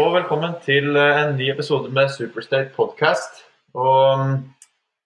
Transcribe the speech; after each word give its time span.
og 0.00 0.14
velkommen 0.14 0.54
til 0.64 0.94
eh, 0.96 1.18
en 1.20 1.34
ny 1.36 1.50
episode 1.52 1.90
med 1.92 2.08
Superstate 2.14 2.70
podcast. 2.72 3.42
Og 3.76 4.20
um, 4.20 4.30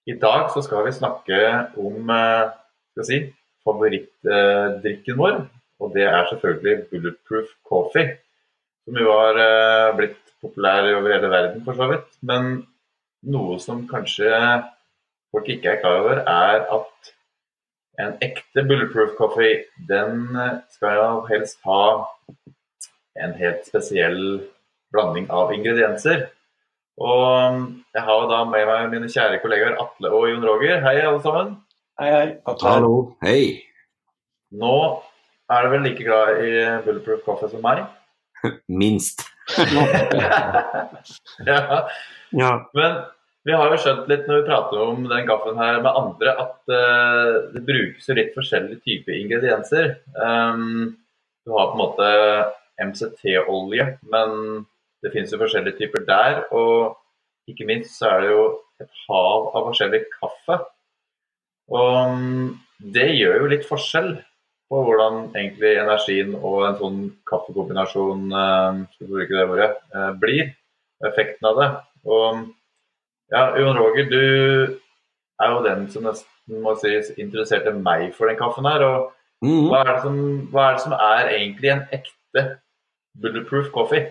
i 0.07 0.15
dag 0.23 0.53
så 0.53 0.63
skal 0.63 0.85
vi 0.87 0.93
snakke 0.95 1.39
om 1.81 2.13
uh, 2.13 2.53
skal 2.93 3.09
si, 3.09 3.19
favorittdrikken 3.67 5.19
vår. 5.19 5.41
Og 5.83 5.97
det 5.97 6.07
er 6.07 6.29
selvfølgelig 6.31 6.87
Bulletproof 6.93 7.51
Coffee. 7.67 8.15
Som 8.85 9.01
jo 9.03 9.11
har 9.19 9.41
uh, 9.41 9.97
blitt 9.99 10.21
populær 10.45 10.87
over 10.93 11.11
hele 11.17 11.33
verden, 11.33 11.67
for 11.67 11.81
så 11.81 11.91
vidt. 11.91 12.09
Men 12.23 12.55
noe 13.35 13.59
som 13.65 13.87
kanskje 13.91 14.31
folk 15.35 15.51
ikke 15.57 15.75
er 15.75 15.83
klar 15.83 16.03
over, 16.05 16.23
er 16.23 16.69
at 16.79 17.15
en 18.05 18.19
ekte 18.23 18.63
Bulletproof 18.63 19.17
Coffee, 19.19 19.65
den 19.91 20.29
skal 20.77 21.01
jo 21.01 21.13
helst 21.33 21.59
ha 21.67 21.85
en 23.25 23.41
helt 23.41 23.67
spesiell 23.67 24.21
blanding 24.95 25.29
av 25.35 25.53
ingredienser. 25.55 26.29
Og 27.03 27.61
jeg 27.95 28.07
har 28.07 28.27
da 28.31 28.41
med 28.47 28.69
meg 28.71 28.93
mine 28.93 29.11
kjære 29.11 29.41
kollegaer 29.43 29.79
Atle 29.83 30.13
og 30.15 30.29
Jon 30.31 30.47
Roger. 30.47 30.79
Hei, 30.85 31.01
alle 31.03 31.23
sammen. 31.25 31.57
Hei, 31.99 32.11
hei. 32.15 32.29
Atle. 32.47 32.71
Hallo. 32.71 32.95
Hei. 33.25 33.43
Nå 34.55 34.75
er 35.51 35.67
du 35.67 35.73
vel 35.75 35.85
like 35.89 36.07
glad 36.07 36.39
i 36.45 36.53
Bulletproof 36.87 37.25
Coffee 37.27 37.51
som 37.51 37.65
meg? 37.65 37.83
Minst. 38.83 39.27
ja. 41.51 41.59
ja. 42.31 42.53
Men 42.79 43.01
vi 43.45 43.53
har 43.53 43.73
jo 43.73 43.81
skjønt 43.81 44.07
litt 44.09 44.29
når 44.29 44.41
vi 44.41 44.49
prater 44.49 44.85
om 44.87 45.03
den 45.11 45.27
kaffen 45.29 45.59
her 45.61 45.81
med 45.85 45.99
andre, 46.01 46.37
at 46.47 46.61
uh, 46.73 47.51
det 47.53 47.65
brukes 47.67 48.07
jo 48.09 48.17
litt 48.17 48.33
forskjellige 48.37 48.81
typer 48.87 49.19
ingredienser. 49.19 49.99
Um, 50.17 50.95
du 51.45 51.53
har 51.53 51.73
på 51.73 51.77
en 51.77 51.83
måte 51.83 52.07
MCT-olje, 52.81 53.91
men 54.09 54.65
det 55.05 55.13
finnes 55.13 55.33
jo 55.33 55.41
forskjellige 55.41 55.79
typer 55.79 56.05
der. 56.09 56.43
Og 56.57 56.97
ikke 57.51 57.69
minst 57.69 57.99
så 57.99 58.15
er 58.15 58.25
det 58.25 58.31
jo 58.33 58.45
et 58.83 59.03
hav 59.07 59.51
av 59.55 59.69
forskjellig 59.69 60.05
kaffe. 60.17 60.61
Og 61.73 62.15
mm, 62.17 62.47
det 62.95 63.11
gjør 63.19 63.43
jo 63.43 63.51
litt 63.53 63.69
forskjell 63.69 64.15
på 64.73 64.81
hvordan 64.87 65.29
egentlig 65.37 65.75
energien 65.79 66.35
og 66.41 66.65
en 66.67 66.79
sånn 66.81 67.01
kaffekombinasjon 67.29 68.31
eh, 68.33 68.83
skal 68.97 69.11
bruke 69.11 69.37
det 69.37 69.47
ordet, 69.47 69.73
eh, 69.95 70.13
blir. 70.21 70.53
Effekten 71.05 71.51
av 71.51 71.59
det. 71.61 71.69
Og 72.09 72.45
ja, 73.33 73.49
Jon 73.61 73.77
Roger, 73.77 74.09
du 74.09 74.79
er 75.43 75.53
jo 75.53 75.63
den 75.65 75.87
som 75.93 76.07
nesten 76.09 76.63
må 76.65 76.75
sies 76.81 77.11
interesserte 77.21 77.73
meg 77.77 78.13
for 78.17 78.31
den 78.31 78.39
kaffen 78.41 78.69
her. 78.69 78.85
og 78.85 79.13
mm. 79.45 79.69
hva, 79.69 79.83
er 79.85 80.01
som, 80.05 80.19
hva 80.53 80.69
er 80.69 80.77
det 80.77 80.85
som 80.85 80.97
er 80.97 81.33
egentlig 81.35 81.73
en 81.75 81.85
ekte 81.99 82.45
Bulletproof 83.21 83.71
Coffee? 83.75 84.09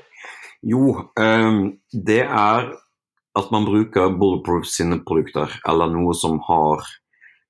Jo, 0.63 1.11
um, 1.19 1.61
det 1.91 2.21
er 2.23 2.71
at 3.33 3.49
man 3.51 3.65
bruker 3.65 4.13
Bulletproof 4.19 4.67
sine 4.69 4.99
produkter, 5.03 5.51
eller 5.67 5.89
noe 5.91 6.13
som 6.15 6.37
har 6.47 6.85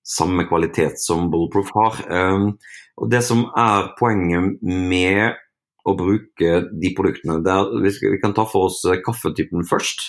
samme 0.04 0.46
kvalitet 0.48 1.00
som 1.00 1.30
Bulletproof 1.32 1.72
har. 1.76 2.00
Um, 2.10 2.54
og 2.98 3.10
Det 3.12 3.24
som 3.26 3.46
er 3.58 3.94
poenget 4.00 4.60
med 4.64 5.40
å 5.84 5.96
bruke 6.00 6.52
de 6.72 6.94
produktene 6.96 7.42
der, 7.44 7.70
Vi 7.84 8.20
kan 8.22 8.34
ta 8.34 8.46
for 8.46 8.70
oss 8.70 8.82
kaffetypen 9.06 9.68
først. 9.68 10.08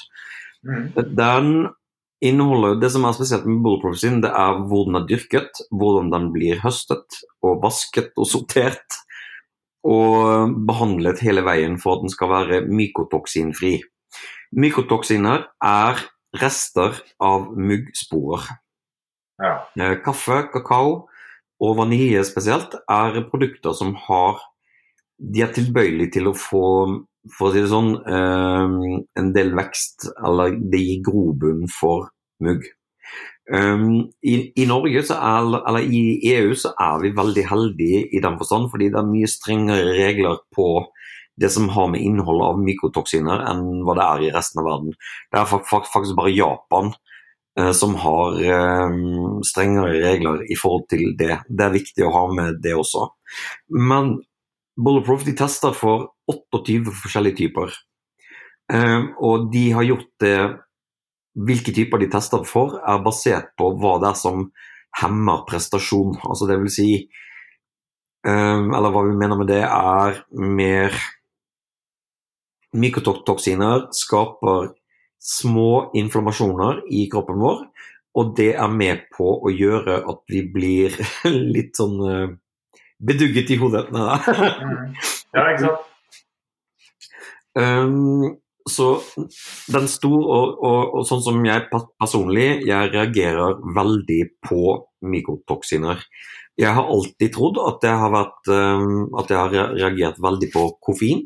Mm. 0.64 0.92
Den 1.16 1.68
inneholder, 2.22 2.80
Det 2.80 2.91
som 2.92 3.05
er 3.05 3.12
spesielt 3.12 3.46
med 3.46 3.62
Bulletproof 3.62 3.98
sin, 3.98 4.20
det 4.20 4.30
er 4.30 4.64
hvor 4.68 4.86
den 4.86 4.96
er 4.96 5.06
dyrket, 5.06 5.50
hvordan 5.70 6.11
den 6.11 6.33
blir 6.33 6.61
høstet 6.62 7.05
og 7.42 7.62
vasket 7.62 8.12
og 8.17 8.27
sortert 8.27 8.86
og 9.84 10.55
behandlet 10.68 11.22
hele 11.24 11.45
veien 11.45 11.77
for 11.80 11.98
at 11.98 12.05
den 12.05 12.12
skal 12.12 12.33
være 12.33 12.61
mykotoksinfri. 12.68 13.77
Mykotoksiner 14.56 15.48
er 15.64 16.05
rester 16.40 17.00
av 17.22 17.50
muggsporer. 17.52 18.46
Ja. 19.42 19.56
Eh, 19.78 19.96
kaffe, 20.05 20.45
kakao 20.52 21.08
og 21.62 21.77
vanilje 21.78 22.22
spesielt 22.27 22.77
er 22.90 23.24
produkter 23.30 23.74
som 23.77 23.95
har 24.08 24.42
De 25.14 25.45
er 25.45 25.52
tilbøyelige 25.55 26.16
til 26.16 26.27
å 26.27 26.34
få 26.34 26.64
for 27.33 27.48
å 27.48 27.52
si 27.55 27.61
det 27.62 27.70
sånn, 27.70 27.92
eh, 28.05 29.05
en 29.16 29.33
del 29.33 29.55
vekst, 29.56 30.08
eller 30.27 30.56
det 30.58 30.80
gir 30.83 31.05
grobunn 31.06 31.68
for 31.70 32.11
mugg. 32.42 32.66
Um, 33.52 34.08
i, 34.24 34.52
i, 34.56 34.64
er, 34.64 35.78
i 35.84 36.02
EU, 36.32 36.55
så 36.56 36.70
er 36.80 37.00
vi 37.02 37.10
veldig 37.16 37.44
heldige 37.50 38.05
i 38.16 38.22
den 38.24 38.38
forstand, 38.40 38.70
fordi 38.72 38.88
det 38.88 39.00
er 39.00 39.10
mye 39.10 39.28
strengere 39.28 39.96
regler 39.98 40.40
på 40.55 40.68
det 41.40 41.50
som 41.52 41.68
har 41.74 41.90
med 41.92 42.00
innhold 42.00 42.40
av 42.46 42.60
mikrotoksiner, 42.62 43.42
enn 43.50 43.83
hva 43.84 43.96
det 43.98 44.04
er 44.06 44.24
i 44.24 44.34
resten 44.34 44.62
av 44.62 44.68
verden. 44.70 44.94
Det 45.33 45.40
er 45.40 45.50
faktisk 45.50 46.16
bare 46.16 46.33
Japan 46.33 46.92
uh, 47.60 47.72
som 47.77 47.96
har 48.00 48.38
um, 48.88 49.42
strengere 49.44 49.98
regler 50.04 50.44
i 50.48 50.56
forhold 50.56 50.86
til 50.94 51.12
det. 51.18 51.42
Det 51.48 51.66
er 51.66 51.74
viktig 51.74 52.06
å 52.06 52.14
ha 52.14 52.28
med 52.33 52.62
det 52.64 52.77
også. 52.78 53.10
Men 53.74 54.16
Bulletproof 54.80 55.27
de 55.27 55.34
tester 55.38 55.74
for 55.77 56.14
28 56.30 56.94
forskjellige 57.02 57.44
typer. 57.44 57.74
Um, 58.72 59.12
og 59.20 59.50
de 59.52 59.68
har 59.77 59.84
gjort 59.84 60.08
det 60.22 60.38
hvilke 61.34 61.74
typer 61.74 62.00
de 62.00 62.08
tester 62.12 62.45
for, 62.46 62.78
er 62.78 63.02
basert 63.05 63.52
på 63.58 63.72
hva 63.80 63.98
det 64.02 64.12
er 64.12 64.18
som 64.18 64.46
hemmer 65.00 65.42
prestasjon. 65.48 66.17
Altså 66.22 66.48
det 66.50 66.61
vil 66.62 66.72
si 66.72 66.89
um, 68.27 68.70
Eller 68.74 68.95
hva 68.95 69.02
vi 69.08 69.18
mener 69.18 69.40
med 69.40 69.50
det, 69.50 69.62
er 69.67 70.22
mer 70.39 70.95
Mykotoksiner 72.74 73.89
skaper 73.95 74.72
små 75.24 75.90
inflammasjoner 75.95 76.83
i 76.92 77.05
kroppen 77.11 77.39
vår, 77.39 77.61
og 78.18 78.33
det 78.36 78.51
er 78.58 78.72
med 78.72 79.06
på 79.14 79.28
å 79.46 79.52
gjøre 79.55 80.01
at 80.11 80.20
vi 80.30 80.42
blir 80.52 80.96
litt 81.55 81.78
sånn 81.78 81.95
uh, 82.02 82.34
bedugget 82.98 83.55
i 83.55 83.61
hodet. 83.62 83.89
Ja, 85.34 85.48
ikke 85.51 85.64
sant? 85.64 85.86
Um, 87.58 88.36
så 88.70 88.86
den 89.73 89.89
sto, 89.92 90.11
og, 90.11 90.57
og, 90.64 90.95
og, 90.97 91.02
sånn 91.08 91.23
som 91.25 91.42
jeg 91.45 91.67
personlig, 92.01 92.64
jeg 92.64 92.92
reagerer 92.95 93.58
veldig 93.77 94.23
på 94.47 94.63
mykotoksiner. 95.05 96.01
Jeg 96.61 96.73
har 96.77 96.89
alltid 96.89 97.35
trodd 97.35 97.61
at 97.61 97.85
jeg 97.85 98.01
har, 98.01 98.13
vært, 98.14 98.41
um, 98.48 99.07
at 99.20 99.30
jeg 99.33 99.41
har 99.41 99.73
reagert 99.75 100.20
veldig 100.23 100.51
på 100.55 100.67
koffein. 100.86 101.25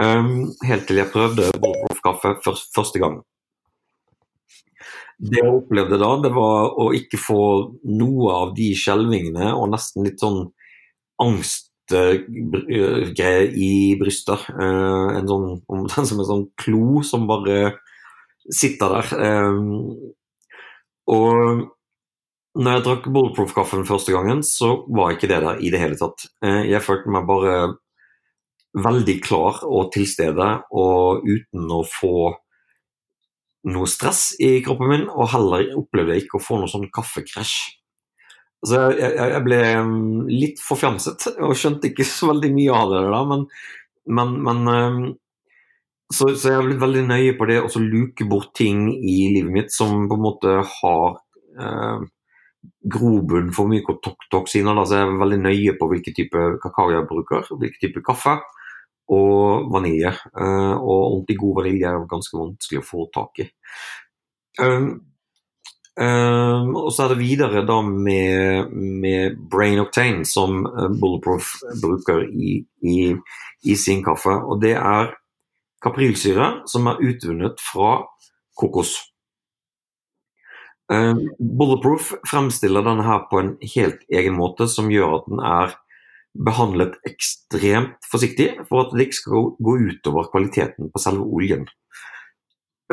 Um, 0.00 0.48
helt 0.64 0.88
til 0.88 0.98
jeg 0.98 1.12
prøvde 1.12 1.50
Bulletproof-kaffe 1.60 2.38
først, 2.42 2.70
første 2.74 3.02
gang. 3.02 3.20
Det 5.20 5.42
jeg 5.42 5.52
opplevde 5.52 6.00
da, 6.00 6.14
det 6.24 6.32
var 6.32 6.72
å 6.80 6.88
ikke 6.96 7.20
få 7.20 7.42
noe 7.92 8.32
av 8.32 8.54
de 8.56 8.72
skjelvingene 8.74 9.52
og 9.52 9.68
nesten 9.74 10.08
litt 10.08 10.22
sånn 10.22 10.46
angst 11.20 11.69
greie 11.90 13.44
i 13.50 13.72
brystet. 14.00 14.46
Eh, 14.54 15.08
en 15.18 15.28
sånn, 15.28 15.50
omtrent 15.70 16.08
som 16.10 16.22
en 16.22 16.30
sånn 16.30 16.46
klo 16.60 17.02
som 17.06 17.28
bare 17.30 17.76
sitter 18.50 18.96
der. 18.96 19.12
Eh, 19.26 19.60
og 21.10 21.68
når 22.60 22.76
jeg 22.76 22.84
drakk 22.86 23.08
Bulletproof-kaffen 23.14 23.86
første 23.86 24.14
gangen, 24.14 24.42
så 24.46 24.80
var 24.90 25.14
ikke 25.14 25.30
det 25.30 25.40
der 25.44 25.62
i 25.62 25.70
det 25.72 25.80
hele 25.82 25.98
tatt. 25.98 26.26
Eh, 26.44 26.66
jeg 26.70 26.82
følte 26.82 27.12
meg 27.14 27.28
bare 27.28 27.56
veldig 28.74 29.16
klar 29.22 29.64
og 29.66 29.90
til 29.94 30.06
stede, 30.06 30.48
og 30.70 31.26
uten 31.26 31.70
å 31.74 31.82
få 31.86 32.30
noe 33.70 33.88
stress 33.90 34.30
i 34.40 34.54
kroppen 34.64 34.88
min, 34.90 35.06
og 35.10 35.30
heller 35.34 35.74
opplevde 35.78 36.16
jeg 36.16 36.24
ikke 36.24 36.38
å 36.38 36.44
få 36.44 36.60
noe 36.60 36.70
sånn 36.70 36.88
kaffekrasj. 36.94 37.79
Så 38.66 38.80
jeg, 38.92 39.14
jeg, 39.16 39.40
ble 39.46 39.58
um, 39.80 39.98
litt 40.28 40.60
forfjamset 40.60 41.30
og 41.40 41.56
skjønte 41.56 41.88
ikke 41.90 42.04
så 42.04 42.28
veldig 42.34 42.50
mye 42.52 42.76
av 42.76 42.92
det. 42.92 43.02
da, 43.14 43.20
men, 43.30 43.44
men, 44.18 44.34
men 44.44 44.68
um, 44.68 45.02
så, 46.12 46.34
så, 46.34 46.50
jeg 46.50 46.58
har 46.58 46.66
blitt 46.66 46.82
veldig 46.82 47.04
nøye 47.06 47.34
på 47.38 47.46
det 47.48 47.60
å 47.62 47.82
luke 47.82 48.26
bort 48.28 48.52
ting 48.58 48.88
i 48.90 49.18
livet 49.36 49.52
mitt 49.54 49.74
som 49.74 50.08
på 50.10 50.18
en 50.18 50.24
måte 50.24 50.56
har 50.66 51.04
eh, 51.54 52.00
grobunn 52.96 53.52
for 53.54 53.70
mye 53.70 53.96
toksiner. 54.32 54.74
Da. 54.74 54.84
Så 54.84 54.98
jeg 54.98 55.06
er 55.06 55.20
veldig 55.20 55.38
nøye 55.44 55.76
på 55.78 55.90
hvilken 55.92 56.16
type 56.16 56.46
kakao 56.64 56.90
jeg 56.90 57.06
bruker, 57.10 57.46
hvilken 57.54 57.84
type 57.84 58.02
kaffe 58.06 58.40
og 59.10 59.70
vanilje. 59.70 60.10
Eh, 60.34 60.74
og 60.74 60.96
ordentlig 60.96 61.38
god 61.44 61.60
vanilje 61.60 61.94
er 61.94 62.10
ganske 62.10 62.42
vanskelig 62.42 62.82
å 62.82 62.88
få 62.90 63.06
tak 63.14 63.44
i. 63.44 63.48
Um, 64.60 64.90
Um, 65.98 66.76
og 66.78 66.92
så 66.94 67.04
er 67.04 67.12
det 67.12 67.20
videre 67.20 67.64
da 67.66 67.80
med, 67.82 68.70
med 68.72 69.36
Brain 69.50 69.80
Octane, 69.82 70.24
som 70.24 70.62
uh, 70.64 70.86
Bulletproof 71.00 71.56
bruker 71.82 72.22
i, 72.30 72.60
i, 72.86 72.96
i, 73.66 73.74
sin 73.76 74.04
kaffe. 74.06 74.30
Og 74.30 74.62
det 74.62 74.76
er 74.78 75.10
kaprilsyre 75.82 76.62
som 76.70 76.86
er 76.88 77.02
utvunnet 77.02 77.60
fra 77.60 77.98
kokos. 78.56 78.94
Um, 80.90 81.26
Bulletproof 81.38 82.14
fremstiller 82.28 82.86
denne 82.86 83.04
her 83.06 83.26
på 83.30 83.42
en 83.42 83.54
helt 83.74 84.06
egen 84.14 84.38
måte, 84.38 84.70
som 84.70 84.90
gjør 84.94 85.18
at 85.18 85.28
den 85.30 85.42
er 85.42 85.74
behandlet 86.46 86.94
ekstremt 87.08 87.98
forsiktig 88.06 88.52
for 88.68 88.84
at 88.84 88.94
det 88.94 89.08
ikke 89.08 89.18
skal 89.18 89.48
gå 89.58 89.74
utover 89.90 90.30
kvaliteten 90.30 90.92
på 90.94 91.02
selve 91.02 91.26
oljen. 91.26 91.66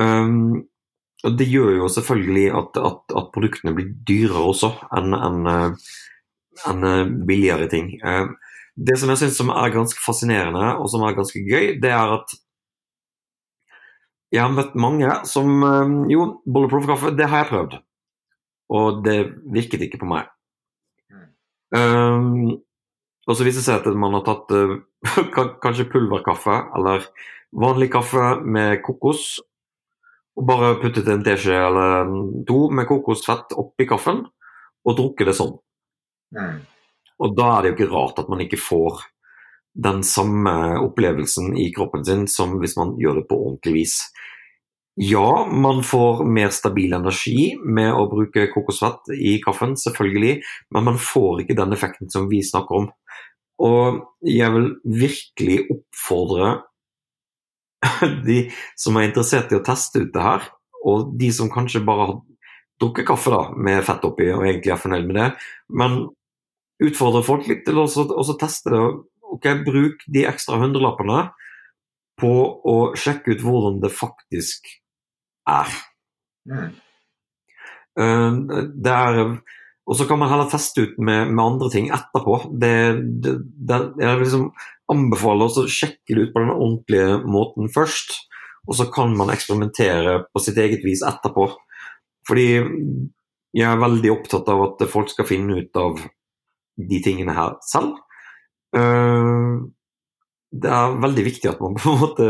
Um, 0.02 0.66
Det 1.24 1.48
gjør 1.50 1.80
jo 1.80 1.88
selvfølgelig 1.90 2.50
at, 2.60 2.78
at, 2.78 3.16
at 3.18 3.32
produktene 3.34 3.74
blir 3.74 3.90
dyrere 4.06 4.44
også 4.52 4.70
enn 4.94 5.16
en, 5.18 5.40
en 6.70 6.86
eh, 6.86 7.10
billigere 7.30 7.66
ting. 7.72 7.90
Uh, 8.06 8.36
det 8.78 9.00
som 9.02 9.10
jeg 9.10 9.24
syns 9.24 9.40
er 9.42 9.74
ganske 9.74 10.04
fascinerende 10.04 10.76
og 10.78 10.86
som 10.94 11.02
er 11.08 11.18
ganske 11.18 11.42
gøy, 11.42 11.80
det 11.82 11.90
er 11.90 12.14
at 12.20 12.38
jeg 14.36 14.44
har 14.44 14.54
møtt 14.54 14.76
mange 14.76 15.10
som 15.26 15.48
Jo, 16.12 16.28
bulletproof 16.46 16.86
kaffe, 16.90 17.14
det 17.16 17.30
har 17.32 17.46
jeg 17.46 17.50
prøvd. 17.50 17.78
Og 18.76 19.00
det 19.06 19.20
virket 19.56 19.86
ikke 19.88 20.02
på 20.02 20.10
meg. 20.10 20.28
Um, 21.72 22.60
og 23.28 23.36
så 23.36 23.44
viser 23.44 23.60
det 23.60 23.66
seg 23.66 23.88
at 23.88 24.00
man 24.00 24.16
har 24.16 24.24
tatt 24.28 24.54
uh, 24.56 24.78
kanskje 25.64 25.88
pulverkaffe 25.92 26.62
eller 26.78 27.08
vanlig 27.56 27.90
kaffe 27.92 28.38
med 28.44 28.82
kokos 28.86 29.38
og 30.38 30.46
bare 30.46 30.76
puttet 30.82 31.08
en 31.10 31.24
teskje 31.26 31.58
eller 31.58 32.10
to 32.48 32.68
med 32.70 32.88
kokosfett 32.90 33.56
oppi 33.58 33.88
kaffen 33.90 34.22
og 34.88 34.98
drukket 34.98 35.32
det 35.32 35.38
sånn. 35.38 35.56
Mm. 36.38 36.60
Og 37.18 37.38
da 37.38 37.52
er 37.56 37.64
det 37.64 37.72
jo 37.72 37.78
ikke 37.78 37.94
rart 37.96 38.20
at 38.22 38.30
man 38.30 38.44
ikke 38.44 38.60
får 38.62 39.02
den 39.78 40.04
samme 40.06 40.54
opplevelsen 40.82 41.56
i 41.58 41.70
kroppen 41.74 42.06
sin 42.06 42.26
som 42.30 42.58
hvis 42.62 42.78
man 42.78 42.96
gjør 43.02 43.22
det 43.22 43.28
på 43.30 43.40
ordentlig 43.48 43.74
vis. 43.80 43.98
Ja, 44.98 45.46
man 45.46 45.84
får 45.86 46.24
mer 46.26 46.50
stabil 46.54 46.94
energi 46.98 47.52
med 47.62 47.92
å 47.94 48.08
bruke 48.10 48.48
kokosfett 48.50 49.12
i 49.14 49.36
kaffen, 49.44 49.76
selvfølgelig, 49.78 50.40
men 50.74 50.88
man 50.88 50.98
får 50.98 51.44
ikke 51.44 51.58
den 51.58 51.76
effekten 51.76 52.10
som 52.10 52.26
vi 52.32 52.42
snakker 52.46 52.82
om. 52.82 52.88
Og 53.62 54.00
jeg 54.26 54.50
vil 54.54 54.72
virkelig 55.04 55.60
oppfordre 55.74 56.50
de 58.28 58.40
som 58.80 58.98
er 58.98 59.10
interessert 59.10 59.52
i 59.52 59.60
å 59.60 59.66
teste 59.66 60.06
ut 60.06 60.14
det 60.14 60.24
her, 60.24 60.48
og 60.88 61.12
de 61.20 61.32
som 61.34 61.52
kanskje 61.52 61.84
bare 61.86 62.06
har 62.06 62.16
drukket 62.82 63.08
kaffe 63.10 63.34
da, 63.34 63.42
med 63.58 63.84
fett 63.86 64.06
oppi 64.06 64.30
og 64.32 64.46
egentlig 64.46 64.74
er 64.74 64.82
fornøyd 64.82 65.10
med 65.10 65.20
det, 65.20 65.28
men 65.82 66.00
utfordre 66.84 67.24
folk 67.26 67.48
litt 67.50 67.66
til 67.66 67.82
å 67.82 67.88
teste 68.38 68.74
det. 68.74 68.82
Ok, 69.28 69.48
Bruk 69.66 70.06
de 70.14 70.24
ekstra 70.30 70.60
hundrelappene 70.62 71.26
på 72.22 72.34
å 72.64 72.76
sjekke 72.98 73.36
ut 73.36 73.42
hvordan 73.44 73.82
det 73.84 73.92
faktisk 73.94 74.70
er. 75.50 75.74
Mm. 76.48 76.70
Uh, 77.98 78.70
det 78.78 78.94
er 78.94 79.20
og 79.88 79.96
så 79.96 80.04
kan 80.08 80.20
man 80.20 80.28
heller 80.32 80.50
teste 80.52 80.84
ut 80.84 80.98
med, 81.00 81.30
med 81.32 81.44
andre 81.44 81.70
ting 81.72 81.86
etterpå. 81.96 82.42
Det, 82.60 82.72
det, 83.24 83.38
det, 83.70 83.78
er 84.04 84.20
liksom 84.20 84.50
anbefaler 84.92 85.48
å 85.48 85.68
sjekke 85.72 86.16
det 86.16 86.28
ut 86.28 86.34
på 86.34 86.44
den 86.44 86.54
ordentlige 86.54 87.20
måten 87.28 87.72
først. 87.74 88.16
Og 88.68 88.76
så 88.80 88.88
kan 88.92 89.16
man 89.18 89.32
eksperimentere 89.32 90.20
på 90.32 90.44
sitt 90.44 90.60
eget 90.60 90.84
vis 90.86 91.04
etterpå. 91.06 91.50
Fordi 92.28 92.48
jeg 93.56 93.68
er 93.68 93.82
veldig 93.82 94.12
opptatt 94.14 94.50
av 94.52 94.64
at 94.66 94.84
folk 94.92 95.12
skal 95.12 95.28
finne 95.28 95.62
ut 95.62 95.80
av 95.80 96.02
de 96.78 97.00
tingene 97.04 97.36
her 97.36 97.56
selv. 97.66 97.96
Eh, 98.76 99.54
det 100.58 100.72
er 100.72 101.00
veldig 101.04 101.28
viktig 101.28 101.52
at 101.52 101.62
man 101.64 101.78
på 101.80 101.94
en 101.94 102.02
måte 102.04 102.30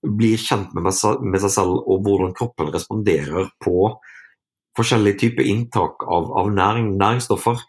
blir 0.00 0.40
kjent 0.40 0.72
med 0.76 0.92
seg 0.96 1.52
selv 1.52 1.82
og 1.84 2.04
hvordan 2.06 2.32
kroppen 2.36 2.70
responderer 2.72 3.50
på 3.60 3.90
forskjellige 4.78 5.18
typer 5.24 5.48
inntak 5.50 6.06
av, 6.06 6.30
av 6.40 6.52
næring, 6.54 6.94
næringsstoffer. 7.00 7.60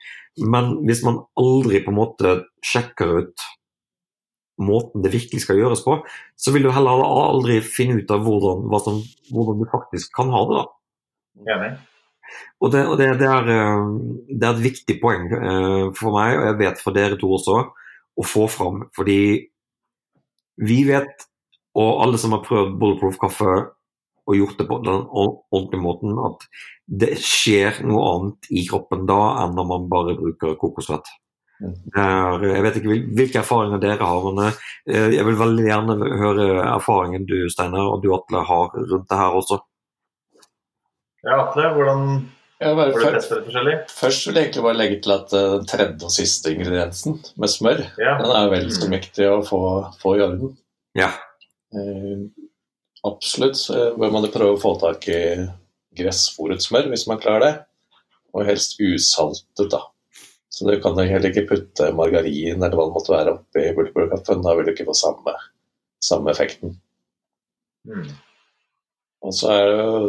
Men 0.47 0.77
hvis 0.87 1.01
man 1.03 1.23
aldri 1.39 1.81
på 1.83 1.91
en 1.91 1.97
måte 1.97 2.35
sjekker 2.63 3.17
ut 3.19 3.47
måten 4.63 5.03
det 5.03 5.13
virkelig 5.13 5.43
skal 5.43 5.59
gjøres 5.59 5.83
på, 5.85 5.97
så 6.39 6.53
vil 6.53 6.67
du 6.67 6.71
heller 6.73 7.03
aldri 7.05 7.59
finne 7.65 8.01
ut 8.01 8.13
av 8.13 8.23
hvordan, 8.25 8.67
som, 8.85 9.01
hvordan 9.33 9.61
du 9.61 9.69
faktisk 9.71 10.13
kan 10.15 10.31
ha 10.33 10.43
det. 10.49 10.61
da. 10.61 11.55
Enig. 11.55 11.71
Og, 12.61 12.71
det, 12.71 12.85
og 12.87 12.97
det, 12.99 13.09
det, 13.19 13.27
er, 13.27 13.49
eh, 13.51 13.85
det, 14.29 14.45
er, 14.45 14.53
et 14.53 14.63
viktig 14.63 14.97
poeng 15.01 15.27
uh, 15.33 15.87
for 15.97 16.15
meg, 16.15 16.37
og 16.37 16.45
jeg 16.47 16.59
vet 16.61 16.83
for 16.83 16.95
dere 16.95 17.17
to 17.19 17.31
også, 17.35 17.57
å 18.11 18.25
få 18.27 18.45
fram. 18.51 18.85
Fordi 18.95 19.21
vi 20.61 20.79
vet, 20.87 21.25
og 21.79 22.03
alle 22.05 22.19
som 22.21 22.35
har 22.35 22.45
prøvd 22.45 22.77
Bulletproof 22.79 23.17
kaffe 23.21 23.55
og 24.29 24.37
gjort 24.37 24.59
det 24.59 24.67
på 24.69 24.77
den 24.85 25.01
ordentlige 25.09 25.81
måten, 25.81 26.13
at 26.21 26.45
det 27.01 27.15
skjer 27.23 27.81
noe 27.87 28.03
annet 28.11 28.51
i 28.53 28.63
kroppen 28.67 29.07
da 29.09 29.19
enn 29.41 29.55
når 29.57 29.67
man 29.71 29.89
bare 29.91 30.15
bruker 30.19 30.57
kokosfett. 30.61 31.07
Mm. 31.61 31.73
Er, 31.93 32.43
jeg 32.47 32.63
vet 32.65 32.77
ikke 32.79 32.99
hvilke 33.13 33.41
erfaringer 33.43 33.81
dere 33.81 34.07
har, 34.09 34.27
men 34.27 34.47
eh, 34.49 35.11
jeg 35.13 35.25
vil 35.27 35.37
veldig 35.37 35.65
gjerne 35.67 35.97
høre 36.21 36.45
erfaringen 36.65 37.27
du 37.29 37.37
Steiner, 37.53 37.85
og 37.85 38.01
du 38.01 38.09
Atle 38.15 38.41
har 38.47 38.71
rundt 38.73 39.09
det 39.11 39.19
her 39.19 39.37
også. 39.37 39.59
Ja, 41.21 41.35
Atle, 41.43 41.67
hvordan 41.75 42.07
ja, 42.61 42.73
bare, 42.77 42.93
for, 42.97 43.19
forskjellig? 43.45 43.75
Først 43.93 44.27
vil 44.27 44.39
jeg 44.39 44.47
egentlig 44.47 44.65
bare 44.65 44.79
legge 44.79 44.97
til 45.05 45.13
at 45.15 45.31
den 45.33 45.61
uh, 45.61 45.67
tredje 45.69 46.09
og 46.09 46.13
siste 46.13 46.55
ingrediensen, 46.55 47.19
med 47.37 47.53
smør, 47.53 47.85
ja. 48.01 48.17
den 48.21 48.33
er 48.37 48.51
vel 48.53 48.69
så 48.73 48.89
mektig 48.89 49.29
å 49.29 49.39
få, 49.45 49.61
få 50.01 50.17
i 50.17 50.25
orden. 50.25 50.55
Ja. 50.97 51.11
Uh, 51.77 52.25
absolutt 53.05 53.61
så 53.61 53.91
bør 53.97 54.17
man 54.17 54.29
prøve 54.33 54.57
å 54.57 54.61
få 54.61 54.75
tak 54.81 55.05
i 55.13 55.21
gressfòret 55.97 56.65
smør, 56.65 56.89
hvis 56.89 57.05
man 57.09 57.21
klarer 57.21 57.45
det. 57.45 57.55
Og 58.31 58.45
helst 58.47 58.77
usaltet, 58.79 59.67
da. 59.73 59.81
Så 60.51 60.67
du 60.67 60.73
kan 60.83 60.97
heller 60.99 61.29
ikke 61.29 61.47
putte 61.47 61.93
margarin 61.95 62.59
eller 62.59 62.75
hva 62.75 62.89
det 62.89 62.95
måtte 62.97 63.13
være 63.13 63.35
oppi 63.37 63.69
bulletproof-kaffen. 63.77 64.41
Da 64.43 64.55
vil 64.57 64.67
du 64.67 64.73
ikke 64.73 64.89
få 64.89 64.95
samme, 64.99 65.35
samme 66.03 66.33
effekten. 66.33 66.75
Mm. 67.87 68.09
Og 69.23 69.35
så 69.37 69.51
er 69.53 69.69
det 69.69 69.77
jo 69.79 70.01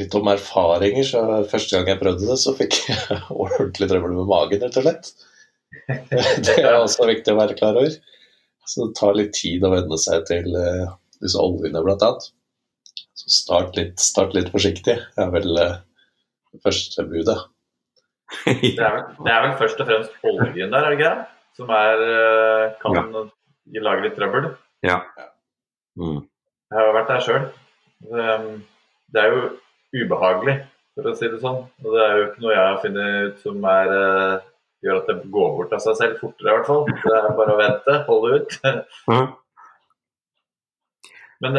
litt 0.00 0.16
om 0.16 0.30
erfaringer. 0.32 1.04
så 1.04 1.22
Første 1.50 1.76
gang 1.76 1.90
jeg 1.92 2.00
prøvde 2.00 2.28
det, 2.28 2.38
så 2.40 2.54
fikk 2.56 2.78
jeg 2.88 3.22
ordentlig 3.34 3.90
trøbbel 3.90 4.16
med 4.16 4.30
magen, 4.30 4.64
rett 4.64 4.80
og 4.80 4.86
slett. 4.88 5.12
Det 6.46 6.54
er 6.62 6.78
også 6.78 7.08
viktig 7.10 7.34
å 7.34 7.40
være 7.40 7.56
klar 7.58 7.76
over. 7.76 7.98
Så 8.66 8.86
det 8.88 8.96
tar 8.98 9.14
litt 9.14 9.34
tid 9.36 9.62
å 9.62 9.70
venne 9.70 9.98
seg 10.00 10.24
til 10.26 10.48
uh, 10.56 10.94
disse 11.22 11.38
oljene, 11.38 11.82
blant 11.84 12.02
annet. 12.02 12.30
Så 13.16 13.34
start 13.34 13.76
litt, 13.78 14.00
start 14.02 14.34
litt 14.34 14.48
forsiktig, 14.50 14.96
det 14.96 15.22
er 15.22 15.30
vel 15.34 15.52
det 15.54 15.68
første 16.64 17.04
budet. 17.06 17.36
Det, 18.46 18.82
er 18.82 18.94
vel, 18.94 19.02
det, 19.22 19.32
er 19.32 19.42
vel, 19.44 19.56
først 19.60 19.82
og 19.82 19.90
fremst 19.90 20.26
oljen 20.26 20.72
der, 20.72 20.78
er 20.78 20.90
det 20.90 20.98
ikke 20.98 21.10
det? 21.10 21.26
Som 21.56 21.70
er, 21.72 22.02
eh, 22.04 22.64
kan 22.82 22.96
ja. 22.98 23.82
lage 23.86 24.04
litt 24.04 24.16
trøbbel? 24.18 24.50
Ja. 24.84 24.98
Mm. 25.96 26.24
Jeg 26.72 26.80
har 26.80 26.96
vært 26.96 27.12
der 27.12 27.22
sjøl. 27.24 27.46
Det 29.14 29.22
er 29.22 29.32
jo 29.32 29.46
ubehagelig, 29.94 30.58
for 30.96 31.08
å 31.10 31.14
si 31.16 31.30
det 31.30 31.40
sånn. 31.40 31.62
Og 31.84 31.94
det 31.94 32.02
er 32.02 32.18
jo 32.18 32.26
ikke 32.26 32.44
noe 32.44 32.54
jeg 32.54 32.66
har 32.66 32.82
funnet 32.82 33.30
ut 33.30 33.40
som 33.46 33.66
er, 33.72 33.94
eh, 33.96 34.44
gjør 34.84 35.00
at 35.00 35.10
det 35.10 35.16
går 35.38 35.56
bort 35.56 35.74
av 35.76 35.82
seg 35.84 35.98
selv 36.00 36.20
fortere, 36.20 36.50
i 36.50 36.54
hvert 36.58 36.68
fall. 36.68 36.84
Det 36.90 37.16
er 37.16 37.32
bare 37.40 37.56
å 37.56 37.60
vente, 37.62 37.98
holde 38.10 38.38
ut. 38.40 38.60
Mm. 39.06 39.34
Men 41.44 41.58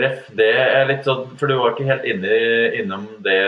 ref, 0.00 0.28
det 0.38 0.52
er 0.54 0.84
litt 0.86 1.02
sånn 1.02 1.32
For 1.34 1.50
du 1.50 1.56
var 1.58 1.72
ikke 1.72 1.88
helt 1.88 2.04
inne, 2.06 2.36
innom 2.78 3.08
det 3.24 3.40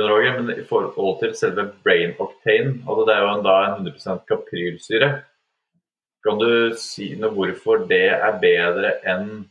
Roger, 0.00 0.40
men 0.40 0.56
i 0.56 0.64
forhold 0.64 1.18
til 1.20 1.34
selve 1.36 1.68
brain 1.84 2.14
octane, 2.20 2.78
altså 2.88 3.04
det 3.08 3.14
er 3.14 3.22
jo 3.24 3.32
en, 3.34 3.44
da 3.44 3.56
en 3.66 3.88
100% 3.88 4.24
kaprylsyre. 4.30 5.10
Kan 6.22 6.38
du 6.38 6.52
si 6.78 7.12
noe 7.18 7.34
hvorfor 7.34 7.84
det 7.90 8.06
er 8.14 8.38
bedre 8.40 8.94
enn 9.10 9.42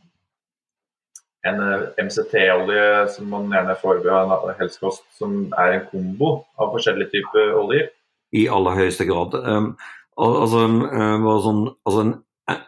en 1.46 1.58
eh, 1.60 2.04
MCT-olje 2.04 3.08
som 3.16 3.30
man 3.30 3.50
gjerne 3.52 3.74
får 3.80 4.02
ved 4.04 4.12
en 4.14 4.54
helsekost, 4.60 5.04
som 5.18 5.48
er 5.58 5.76
en 5.76 5.88
kombo 5.90 6.32
av 6.58 6.70
forskjellige 6.74 7.12
typer 7.16 7.56
oljer? 7.58 7.88
I 8.32 8.46
aller 8.48 8.78
høyeste 8.78 9.06
grad. 9.08 9.34
Um, 9.44 9.72
altså, 10.16 10.62
um, 10.68 11.26
sånn, 11.44 11.64
altså 11.84 12.04
en, 12.06 12.14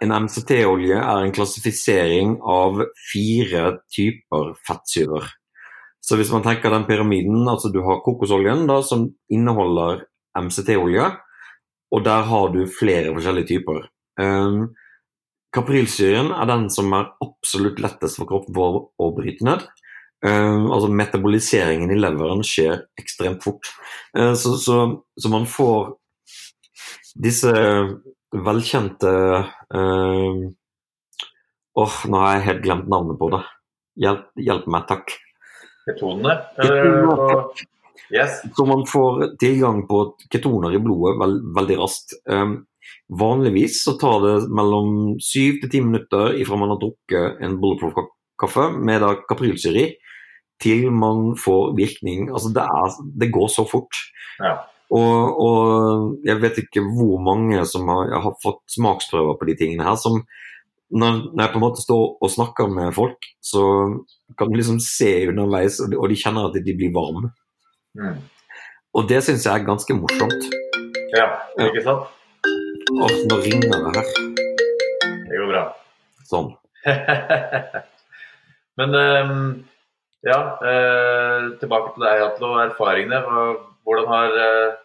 en 0.05 0.17
MCT-olje 0.27 0.99
er 0.99 1.23
en 1.23 1.35
klassifisering 1.35 2.37
av 2.43 2.83
fire 3.13 3.79
typer 3.95 4.53
fettsyrer. 4.67 5.31
Så 6.05 6.19
hvis 6.21 6.33
man 6.35 6.45
tenker 6.45 6.73
den 6.73 6.85
pyramiden, 6.89 7.47
altså 7.49 7.71
du 7.73 7.81
har 7.87 8.03
kokosoljen 8.05 8.67
da, 8.69 8.81
som 8.85 9.07
inneholder 9.33 10.05
MCT-olje, 10.37 11.07
og 11.95 12.03
der 12.05 12.27
har 12.29 12.51
du 12.53 12.65
flere 12.69 13.15
forskjellige 13.15 13.55
typer. 13.55 13.87
Um, 14.21 14.75
Kaprilsyren 15.55 16.33
er 16.35 16.49
den 16.51 16.67
som 16.75 16.93
er 16.97 17.13
absolutt 17.23 17.81
lettest 17.83 18.19
for 18.19 18.29
kroppen 18.29 18.57
for 18.57 18.89
å 19.01 19.11
bryte 19.17 19.47
ned. 19.47 19.65
Um, 20.25 20.71
altså 20.73 20.89
Metaboliseringen 20.91 21.93
i 21.93 21.99
leveren 22.01 22.43
skjer 22.47 22.83
ekstremt 23.01 23.45
fort. 23.45 23.71
Uh, 24.17 24.35
så, 24.35 24.57
så, 24.61 24.79
så, 25.21 25.31
man 25.33 25.47
får 25.49 25.95
disse 27.15 27.53
velkjente 28.35 29.13
Åh, 29.15 29.79
uh, 29.79 30.49
oh, 31.85 32.01
nå 32.11 32.25
har 32.25 32.35
jeg 32.35 32.49
helt 32.49 32.65
glemt 32.67 32.91
navnet 32.91 33.21
på 33.21 33.31
det. 33.37 33.45
Hjelp, 34.03 34.27
hjelp 34.49 34.67
meg, 34.75 34.89
takk. 34.91 35.15
Ketonene? 35.89 36.39
Yes. 38.13 38.43
Så 38.57 38.67
man 38.67 38.85
får 38.87 39.37
tilgang 39.41 39.87
på 39.89 40.05
ketoner 40.33 40.75
i 40.75 40.81
blodet 40.83 41.17
veld, 41.21 41.41
veldig 41.57 41.77
raskt. 41.81 42.17
Um, 42.31 42.59
vanligvis 43.09 43.81
så 43.85 43.97
tar 44.01 44.21
det 44.25 44.35
mellom 44.55 45.17
syv 45.23 45.63
til 45.63 45.73
ti 45.73 45.81
minutter 45.85 46.37
ifra 46.41 46.59
man 46.61 46.75
har 46.75 46.81
drukket 46.83 47.41
en 47.45 47.57
bulletproof-kaffe 47.63 48.69
med 48.77 49.03
da 49.05 49.15
i, 49.73 49.87
til 50.63 50.91
man 50.93 51.35
får 51.41 51.75
virkning. 51.79 52.31
Altså 52.31 52.53
det, 52.55 52.63
er, 52.63 53.03
det 53.21 53.33
går 53.33 53.49
så 53.49 53.65
fort. 53.69 54.05
Ja. 54.41 54.59
Og, 54.95 55.41
og, 55.41 56.17
jeg 56.27 56.39
vet 56.43 56.61
ikke 56.61 56.85
hvor 56.95 57.19
mange 57.25 57.65
som 57.67 57.89
har, 57.89 58.13
har, 58.21 58.35
fått 58.43 58.63
smaksprøver 58.77 59.39
på 59.41 59.49
de 59.49 59.57
tingene 59.59 59.87
her. 59.87 59.97
som 59.97 60.23
når, 60.95 61.17
når, 61.33 61.41
jeg 61.43 61.53
på 61.53 61.59
en 61.59 61.65
måte 61.65 61.83
står 61.83 62.05
og 62.23 62.31
snakker 62.31 62.69
med 62.71 62.93
folk, 62.95 63.27
så 63.43 63.65
kan 64.39 64.51
du 64.51 64.59
liksom 64.59 64.79
se 64.83 65.11
underveis, 65.33 65.81
og 65.83 65.91
de, 65.91 65.99
og 65.99 66.13
de 66.13 66.19
kjenner 66.21 66.47
at 66.49 66.59
de 66.67 66.77
blir 66.79 66.93
varme. 66.95 67.33
Mm. 67.99 68.21
Og 68.95 69.09
det 69.11 69.25
syns 69.27 69.47
jeg 69.47 69.59
er 69.59 69.67
ganske 69.67 69.97
morsomt. 69.99 70.47
Ja, 71.15 71.27
ikke 71.67 71.83
sant? 71.83 72.13
Og 72.95 73.11
nå 73.27 73.41
ringer 73.43 73.75
det 73.75 73.97
her. 73.97 74.13
Det 75.25 75.41
går 75.41 75.51
bra. 75.51 75.65
Sånn. 76.29 76.53
Men 78.79 78.95
um, 78.99 79.43
ja, 80.27 80.39
uh, 80.63 81.55
tilbake 81.61 81.95
til 81.95 82.07
deg, 82.07 82.23
Atle, 82.29 82.51
og 82.53 82.63
erfaringene. 82.69 83.21
Hvordan 83.87 84.11
har 84.11 84.39
uh, 84.39 84.79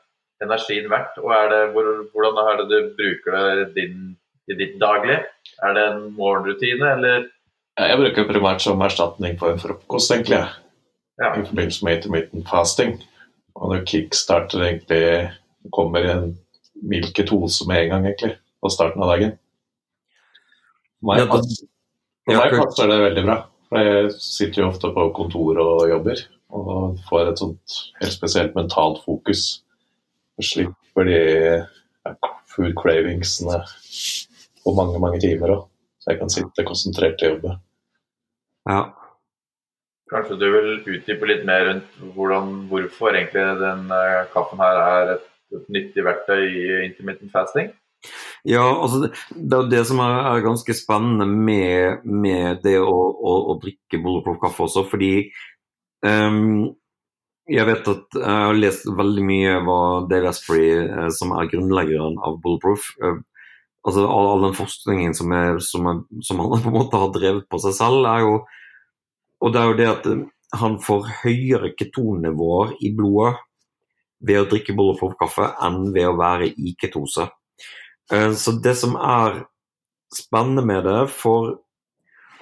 energien 0.43 0.89
vært? 0.91 1.21
Og 1.21 1.33
det, 1.53 1.61
hvor, 1.75 1.91
hvordan 2.13 2.41
er 2.43 2.61
det 2.61 2.67
du 2.71 2.89
bruker 2.97 3.37
det 3.61 3.69
din, 3.77 4.15
i 4.49 4.57
ditt 4.57 4.79
daglig? 4.81 5.19
Er 5.63 5.75
det 5.75 5.85
en 5.91 6.01
morgenrutine, 6.17 6.95
eller? 6.95 7.27
Jeg 7.79 7.99
bruker 8.01 8.27
primært 8.27 8.63
som 8.63 8.81
erstatning 8.83 9.37
for 9.39 9.53
en 9.53 9.61
frokost, 9.61 10.11
egentlig. 10.11 10.41
Ja. 11.19 11.33
I 11.35 11.45
forbindelse 11.45 11.85
med 11.85 11.99
intermittent 11.99 12.49
fasting. 12.49 12.97
Og 13.59 13.73
når 13.73 13.85
kickstarter 13.87 14.63
egentlig 14.65 15.03
kommer 15.75 16.03
i 16.03 16.11
en 16.13 16.33
mild 16.89 17.13
ketose 17.15 17.67
med 17.67 17.83
en 17.83 17.93
gang, 17.93 18.09
egentlig, 18.09 18.33
på 18.63 18.71
starten 18.71 19.03
av 19.03 19.13
dagen. 19.13 19.37
For 20.99 21.11
meg, 21.11 21.31
for 22.27 22.39
meg 22.39 22.57
passer 22.59 22.91
det 22.91 22.99
veldig 23.05 23.25
bra. 23.27 23.39
For 23.69 23.85
jeg 23.85 24.13
sitter 24.17 24.63
jo 24.63 24.69
ofte 24.71 24.91
på 24.95 25.07
kontor 25.15 25.59
og 25.63 25.89
jobber, 25.91 26.23
og 26.55 27.01
får 27.09 27.31
et 27.31 27.43
sånt 27.43 27.81
helt 28.01 28.15
spesielt 28.15 28.55
mentalt 28.57 29.03
fokus. 29.05 29.43
Og 30.39 30.47
slipper 30.47 31.07
de 31.07 31.19
food 32.49 32.73
cravingsene 32.79 33.59
på 34.63 34.75
mange, 34.77 35.01
mange 35.01 35.19
timer 35.23 35.55
òg. 35.55 35.67
Så 35.99 36.13
jeg 36.13 36.21
kan 36.21 36.31
sitte 36.31 36.65
konsentrert 36.67 37.21
og 37.23 37.35
jobbe. 37.35 37.57
Ja. 38.69 38.79
Kanskje 40.09 40.39
du 40.41 40.47
vil 40.53 40.69
utdype 40.79 41.27
litt 41.29 41.43
mer 41.47 41.65
rundt 41.67 41.99
hvordan, 42.15 42.53
hvorfor 42.71 43.13
egentlig 43.13 43.43
den 43.59 43.91
uh, 43.91 44.25
kaffen 44.33 44.61
her 44.63 44.79
er 44.85 45.13
et, 45.17 45.27
et, 45.53 45.67
nyttig 45.69 46.05
verktøy 46.07 46.41
i 46.47 46.65
intermittent 46.87 47.33
fasting? 47.35 47.69
Ja, 48.47 48.63
altså 48.63 49.03
det, 49.03 49.11
det 49.35 49.57
er 49.57 49.71
det 49.73 49.83
som 49.89 49.99
er, 50.01 50.21
er 50.31 50.45
ganske 50.45 50.73
spennende 50.73 51.27
med, 51.27 52.05
med 52.07 52.63
det 52.63 52.77
å, 52.79 52.95
å, 52.95 53.35
å 53.51 53.57
drikke 53.61 53.99
bulletproof 53.99 54.39
kaffe 54.45 54.65
også, 54.69 54.85
fordi 54.87 55.13
um, 56.07 56.69
jeg 57.49 57.65
vet 57.65 57.87
at 57.89 58.17
jeg 58.17 58.45
har 58.45 58.57
lest 58.57 58.85
veldig 58.97 59.23
mye 59.25 59.55
hva 59.65 59.79
Dave 60.09 60.29
Asprey, 60.29 60.69
eh, 60.83 61.09
som 61.15 61.33
er 61.33 61.49
grunnleggeren 61.49 62.19
av 62.25 62.37
Bulletproof, 62.43 62.91
eh, 63.01 63.17
altså 63.87 64.05
all, 64.05 64.31
all, 64.33 64.47
den 64.47 64.57
forskningen 64.57 65.15
som, 65.15 65.31
er, 65.35 65.59
som, 65.63 65.87
er, 65.87 66.01
som, 66.25 66.41
han 66.43 66.61
på 66.65 66.71
en 66.71 66.77
måte 66.79 67.01
har 67.01 67.13
drevet 67.15 67.47
på 67.49 67.61
seg 67.63 67.77
selv, 67.77 68.07
er 68.09 68.25
jo 68.25 68.39
Og 69.39 69.53
det 69.55 69.59
er 69.59 69.69
jo 69.69 69.75
det 69.77 69.85
at 69.87 70.07
eh, 70.11 70.23
han 70.59 70.73
får 70.83 71.05
høyere 71.21 71.69
ketonnivåer 71.79 72.73
i 72.83 72.89
blodet 72.95 73.37
ved 74.27 74.41
å 74.41 74.47
drikke 74.51 74.75
bulletproof-kaffe 74.75 75.45
enn 75.63 75.93
ved 75.95 76.09
å 76.09 76.17
være 76.19 76.49
i 76.49 76.73
ketose. 76.75 77.29
Eh, 78.11 78.33
så 78.35 78.57
det 78.59 78.75
som 78.75 78.97
er 78.99 79.43
spennende 80.11 80.65
med 80.65 80.83
det, 80.89 80.99
for, 81.13 81.53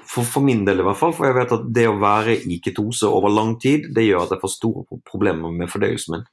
for, 0.01 0.25
for, 0.25 0.41
min 0.41 0.63
del 0.65 0.81
i 0.81 0.87
hvert 0.87 0.97
fall, 0.97 1.13
for 1.13 1.27
jeg 1.27 1.37
vet 1.37 1.53
at 1.53 1.69
det 1.75 1.85
å 1.89 1.99
være 2.01 2.39
i 2.49 2.59
ketose 2.63 3.09
over 3.11 3.33
lang 3.33 3.57
tid, 3.61 3.91
det 3.93 4.07
gjør 4.07 4.25
at 4.25 4.35
jeg 4.35 4.43
får 4.45 4.55
store 4.55 5.01
problemer 5.05 5.53
med 5.53 5.69
fordøyelsen 5.69 6.17
min. 6.17 6.27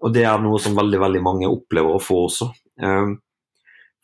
Og 0.00 0.14
det 0.16 0.24
er 0.24 0.40
noe 0.42 0.58
som 0.62 0.74
veldig, 0.74 1.02
veldig 1.02 1.22
mange 1.22 1.50
opplever 1.50 1.94
å 1.94 2.02
få 2.02 2.24
også. 2.26 2.50
Eh, 2.80 3.12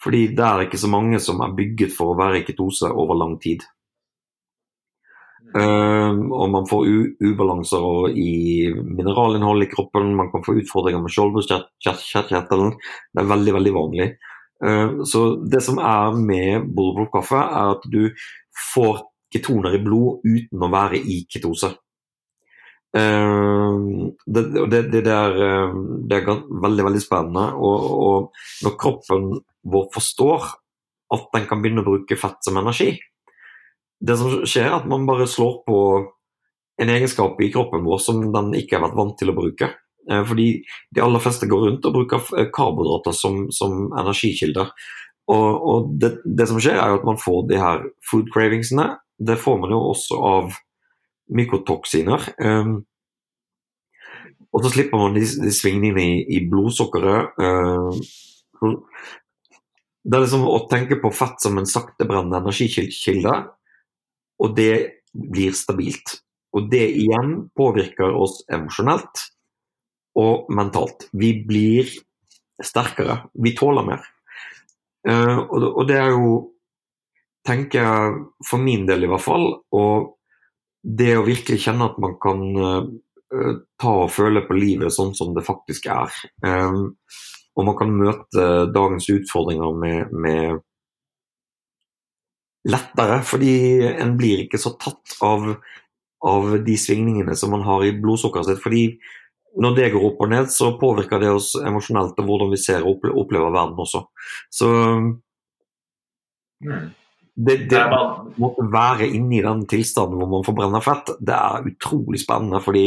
fordi 0.03 0.27
det 0.37 0.45
er 0.45 0.67
ikke 0.67 0.81
så 0.81 0.91
mange 0.93 1.21
som 1.23 1.41
er 1.45 1.55
bygget 1.57 1.95
for 1.97 2.13
å 2.13 2.19
være 2.19 2.43
i 2.43 2.47
ketose 2.47 2.91
over 2.93 3.19
lang 3.19 3.39
tid. 3.43 3.65
Um, 5.55 6.33
og 6.35 6.51
man 6.51 6.67
får 6.69 6.89
ubalanser 7.23 8.17
i 8.19 8.67
mineralinnhold 8.75 9.65
i 9.65 9.71
kroppen, 9.71 10.17
man 10.19 10.29
kan 10.33 10.43
få 10.45 10.57
utfordringer 10.61 11.01
med 11.01 11.15
skjoldbruskkjertelen. 11.15 12.75
Det 13.15 13.23
er 13.23 13.31
veldig, 13.31 13.55
veldig 13.57 13.73
vanlig. 13.77 14.09
Uh, 14.65 15.01
så 15.09 15.25
det 15.47 15.63
som 15.65 15.79
er 15.79 16.19
med 16.19 16.69
bulletproof-kaffe, 16.77 17.41
er 17.41 17.73
at 17.77 17.89
du 17.93 18.03
får 18.75 19.05
ketoner 19.33 19.79
i 19.79 19.83
blod 19.85 20.27
uten 20.27 20.67
å 20.67 20.73
være 20.73 21.01
i 21.01 21.23
ketose. 21.31 21.73
Uh, 22.97 24.13
det, 24.27 24.49
det, 24.51 24.83
det, 24.93 25.05
er, 25.07 25.41
det, 26.11 26.21
er 26.21 26.43
veldig, 26.67 26.89
veldig 26.91 27.05
spennende. 27.05 27.49
Og, 27.57 27.91
og 28.11 28.67
når 28.67 28.81
kroppen 28.83 29.31
vår 29.67 29.89
forstår 29.95 30.51
at 31.15 31.27
den 31.35 31.47
kan 31.51 31.63
begynne 31.63 31.85
å 31.85 31.87
bruke 31.87 32.19
fett 32.19 32.39
som 32.45 32.59
energi. 32.61 32.97
Det 34.01 34.17
som 34.19 34.43
skjer, 34.45 34.69
er 34.69 34.79
at 34.81 34.89
man 34.91 35.07
bare 35.09 35.29
slår 35.31 35.61
på 35.67 35.81
en 36.83 36.93
egenskap 36.93 37.41
i 37.41 37.51
kroppen 37.53 37.87
vår 37.87 38.01
som 38.03 38.21
den 38.35 38.53
ikke 38.59 38.77
har 38.77 38.87
vært 38.89 38.99
vant 38.99 39.17
til 39.19 39.33
å 39.33 39.37
bruke. 39.37 39.71
Eh, 40.11 40.23
fordi 40.27 40.49
de 40.95 41.03
aller 41.03 41.23
fleste 41.23 41.49
går 41.51 41.65
rundt 41.69 41.89
og 41.89 41.97
bruker 41.97 42.27
eh, 42.39 42.51
karbohydrater 42.55 43.17
som, 43.17 43.47
som 43.55 43.87
energikilder. 43.97 44.73
Og, 45.33 45.49
og 45.71 45.95
det, 46.03 46.13
det, 46.25 46.47
som 46.51 46.61
skjer, 46.63 46.79
er 46.79 46.99
at 46.99 47.07
man 47.07 47.19
får 47.19 47.47
de 47.51 47.59
her 47.61 47.87
food 48.11 48.29
cravingsene. 48.35 48.93
Det 49.17 49.39
får 49.41 49.59
man 49.63 49.73
jo 49.75 49.81
også 49.91 50.21
av 50.23 50.59
mykotoksiner. 51.35 52.29
Um, 52.39 52.77
og 54.55 54.63
så 54.63 54.71
slipper 54.77 55.01
man 55.01 55.17
de, 55.17 55.25
de 55.27 55.51
svingningene 55.53 56.05
i, 56.05 56.21
i 56.37 56.45
blodsukkeret. 56.47 57.41
Uh, 57.41 58.77
det 60.07 60.17
er 60.17 60.23
liksom 60.23 60.47
å 60.47 60.61
tenke 60.71 61.01
på 61.03 61.11
fett 61.15 61.41
som 61.43 61.59
en 61.59 61.67
saktebrennende 61.67 62.39
energikilde, 62.39 63.35
og 64.39 64.55
det 64.55 65.03
blir 65.11 65.57
stabilt. 65.57 66.21
Og 66.57 66.69
det 66.71 66.85
igjen 67.01 67.49
påvirker 67.57 68.15
oss 68.15 68.39
emosjonelt 68.53 69.25
og 70.17 70.53
mentalt. 70.55 71.09
Vi 71.13 71.33
blir 71.49 71.91
sterkere. 72.63 73.19
Vi 73.35 73.53
tåler 73.57 73.89
mer. 73.89 74.05
Og, 75.07 75.65
og, 75.69 75.83
det 75.89 75.99
er 76.01 76.15
jo, 76.15 76.31
tenker 77.47 77.83
jeg, 77.83 78.15
for 78.49 78.63
min 78.63 78.87
del 78.89 79.07
i 79.07 79.11
hvert 79.11 79.23
fall, 79.23 79.51
og 79.77 80.17
det 80.87 81.13
å 81.19 81.27
virkelig 81.27 81.61
kjenne 81.67 81.91
at 81.91 81.99
man 82.03 82.17
kan 82.23 82.43
uh, 82.57 83.53
ta 83.81 83.93
og 84.05 84.13
føle 84.15 84.45
på 84.47 84.57
livet 84.57 84.95
sånn 84.95 85.13
som 85.19 85.35
det 85.35 85.45
faktisk 85.47 85.89
er. 85.91 86.15
Um, 86.47 86.95
og 87.57 87.65
man 87.65 87.77
kan 87.79 87.93
møte 87.97 88.47
dagens 88.75 89.09
utfordringer 89.13 89.77
med, 89.81 90.13
med 90.13 90.59
lettere, 92.69 93.23
fordi 93.25 93.55
en 93.89 94.17
blir 94.19 94.45
ikke 94.45 94.61
så 94.61 94.75
tatt 94.81 95.17
av, 95.25 95.55
av 96.27 96.51
de 96.67 96.77
svingningene 96.81 97.37
som 97.39 97.55
man 97.55 97.65
har 97.67 97.87
i 97.87 97.95
blodsukkeret 97.97 98.51
sitt. 98.51 98.63
fordi 98.65 98.85
når 99.57 99.77
det 99.79 99.93
går 99.95 100.05
opp 100.05 100.19
og 100.21 100.29
ned, 100.29 100.51
så 100.53 100.75
påvirker 100.77 101.23
det 101.23 101.33
oss 101.33 101.55
emosjonelt 101.57 102.19
og 102.21 102.29
hvordan 102.29 102.53
vi 102.53 102.61
ser 102.61 102.85
og 102.85 103.07
opplever 103.09 103.55
verden 103.55 103.79
også. 103.87 104.03
Så 104.53 104.69
mm. 106.61 106.83
det, 107.49 107.57
det 107.71 107.85
å 107.89 108.51
være 108.75 109.09
inne 109.17 109.39
i 109.39 109.45
den 109.47 109.65
tilstanden 109.71 110.21
hvor 110.21 110.29
man 110.35 110.45
forbrenner 110.45 110.85
fett, 110.85 111.15
det 111.25 111.39
er 111.39 111.71
utrolig 111.73 112.21
spennende 112.21 112.61
fordi 112.65 112.87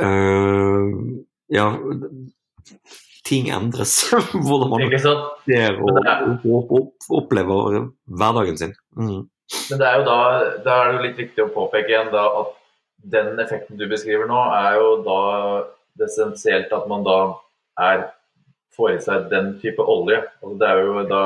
øh, 0.00 0.96
Ja 1.52 1.68
ting 3.26 3.48
endres. 3.52 3.98
Hvordan 4.46 4.72
man 4.72 4.98
ser 4.98 5.80
og, 5.82 6.02
og, 6.46 6.70
og, 6.70 6.92
opplever 7.20 7.88
hverdagen 8.06 8.60
sin. 8.60 8.76
Mm. 8.96 9.24
Men 9.70 9.80
det 9.80 9.88
er 9.88 9.98
jo 10.00 10.06
da, 10.06 10.20
da 10.64 10.76
er 10.82 10.92
det 10.92 11.04
litt 11.04 11.18
viktig 11.20 11.44
å 11.44 11.52
påpeke 11.54 11.92
igjen 11.92 12.12
da, 12.14 12.24
at 12.42 12.54
den 13.06 13.38
effekten 13.38 13.78
du 13.78 13.86
beskriver 13.90 14.26
nå, 14.30 14.38
er 14.56 14.78
jo 14.80 14.88
da 15.06 15.20
det 15.96 16.08
essensielt 16.10 16.72
at 16.74 16.88
man 16.90 17.04
da 17.06 17.18
er, 17.80 18.08
får 18.76 18.96
i 18.96 19.02
seg 19.04 19.28
den 19.30 19.54
type 19.62 19.82
olje. 19.82 20.18
Altså, 20.42 20.56
det 20.60 20.70
er 20.70 20.82
jo 20.82 21.04
da 21.10 21.22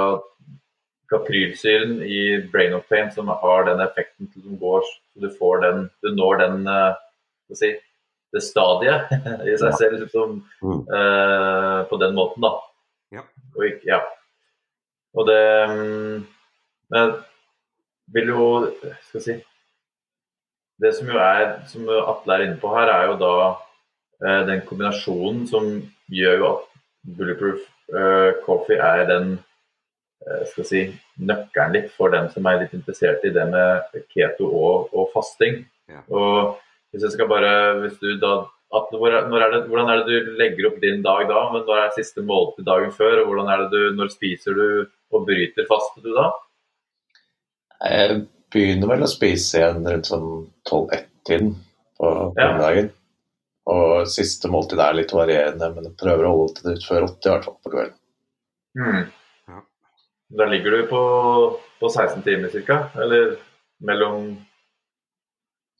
kaprylsyren 1.10 1.96
i 2.06 2.20
brain 2.52 2.76
of 2.76 2.84
pain 2.88 3.10
som 3.10 3.30
har 3.32 3.64
den 3.66 3.80
effekten 3.82 4.28
til 4.30 4.44
du 4.46 4.58
går, 4.60 4.84
så 4.86 5.24
du 5.24 5.30
får 5.40 5.64
den, 5.64 5.86
du 6.04 6.12
når 6.14 6.42
den 6.44 6.68
uh, 6.70 6.94
si, 7.56 7.72
det 8.34 8.42
stadiet 8.44 9.10
i 9.50 9.56
seg 9.58 9.76
selv 9.78 9.98
liksom, 10.04 10.40
mm. 10.62 10.80
uh, 10.86 11.78
på 11.90 11.98
den 12.02 12.16
måten, 12.16 12.44
da. 12.44 12.52
Ja. 13.14 13.24
Og, 13.56 13.64
ikke, 13.66 13.86
ja. 13.90 14.00
og 15.18 15.26
det 15.26 15.40
um, 15.66 16.20
Men 16.94 17.16
vil 18.14 18.28
jo 18.30 18.44
Skal 19.08 19.16
vi 19.16 19.22
si 19.24 19.34
Det 20.78 20.92
som 20.94 21.10
jo 21.10 21.18
er, 21.18 21.56
som 21.66 21.90
Atle 21.90 22.36
er 22.36 22.44
inne 22.46 22.60
på 22.62 22.70
her, 22.76 22.92
er 22.94 23.10
jo 23.10 23.18
da 23.18 23.32
uh, 23.50 24.40
den 24.46 24.62
kombinasjonen 24.68 25.42
som 25.50 25.66
gjør 26.06 26.38
jo 26.38 26.48
at 26.52 26.64
Bulletproof 27.18 27.66
uh, 27.90 28.30
Coffee 28.46 28.78
er 28.78 29.06
den 29.10 29.38
skal 30.50 30.66
si, 30.68 30.80
nøkkelen 31.16 31.72
litt 31.72 31.86
for 31.96 32.12
dem 32.12 32.26
som 32.28 32.44
er 32.44 32.58
litt 32.60 32.74
interessert 32.76 33.22
i 33.24 33.30
det 33.32 33.46
med 33.48 33.94
keto 34.12 34.50
og, 34.52 34.90
og 34.92 35.06
fasting. 35.14 35.62
Ja. 35.88 36.02
Og 36.12 36.58
hvis 36.90 37.04
jeg 37.06 37.14
skal 37.14 37.30
bare, 37.30 37.52
hvis 37.84 37.98
du 38.02 38.14
da 38.22 38.40
at, 38.70 38.92
hvor, 38.94 39.10
er 39.10 39.50
det, 39.50 39.64
hvordan 39.66 39.88
er 39.90 40.04
det 40.06 40.18
du 40.26 40.36
legger 40.38 40.68
opp 40.68 40.76
din 40.82 41.00
dag 41.02 41.24
da? 41.26 41.40
Men 41.50 41.64
Hva 41.66 41.80
er 41.84 41.96
siste 41.96 42.22
måltid 42.22 42.68
dagen 42.68 42.92
før? 42.94 43.22
og 43.22 43.32
hvordan 43.32 43.48
er 43.50 43.64
det 43.64 43.70
du, 43.74 43.96
Når 43.98 44.12
spiser 44.14 44.54
du 44.54 44.66
og 45.10 45.24
bryter 45.26 45.66
faste 45.66 46.02
du 46.04 46.12
da? 46.14 46.28
Jeg 47.82 48.20
begynner 48.52 48.92
vel 48.92 49.02
å 49.02 49.10
spise 49.10 49.58
igjen 49.58 49.88
rundt 49.88 50.10
sånn 50.10 50.28
12-1-tiden 50.68 51.50
på 51.98 52.10
formiddagen. 52.36 52.92
Ja. 52.92 52.96
Og 53.70 54.10
siste 54.10 54.50
måltid 54.50 54.82
er 54.82 54.94
litt 54.98 55.14
varierende, 55.14 55.72
men 55.74 55.88
jeg 55.88 55.98
prøver 55.98 56.26
å 56.26 56.32
holde 56.36 56.62
det 56.64 56.78
ut 56.78 56.86
før 56.86 57.08
80 57.08 57.26
i 57.26 57.32
hvert 57.32 57.48
fall 57.48 57.58
på 57.58 57.74
kvelden. 57.74 57.98
Mm. 58.78 59.02
Ja. 59.50 59.60
Da 60.38 60.48
ligger 60.50 60.76
du 60.76 60.86
på, 60.90 61.02
på 61.82 61.90
16 61.90 62.22
timer 62.26 62.54
ca.? 62.66 62.78
Eller 63.02 63.34
mellom 63.82 64.30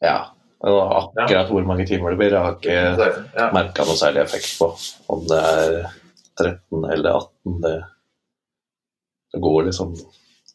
Ja. 0.02 0.32
Og 0.60 0.78
akkurat 1.24 1.48
hvor 1.48 1.64
mange 1.64 1.86
timer 1.88 2.12
det 2.12 2.20
blir, 2.20 2.34
jeg 2.36 2.44
har 2.44 2.56
ikke 2.58 2.74
ja. 2.76 3.46
merka 3.56 3.86
noe 3.88 3.96
særlig 3.96 4.24
effekt 4.26 4.50
på. 4.60 4.68
Om 5.12 5.22
det 5.30 5.40
er 5.40 5.76
13 6.36 6.84
eller 6.96 7.16
18, 7.16 7.54
det, 7.64 7.76
det 9.32 9.40
går 9.44 9.68
liksom 9.70 9.94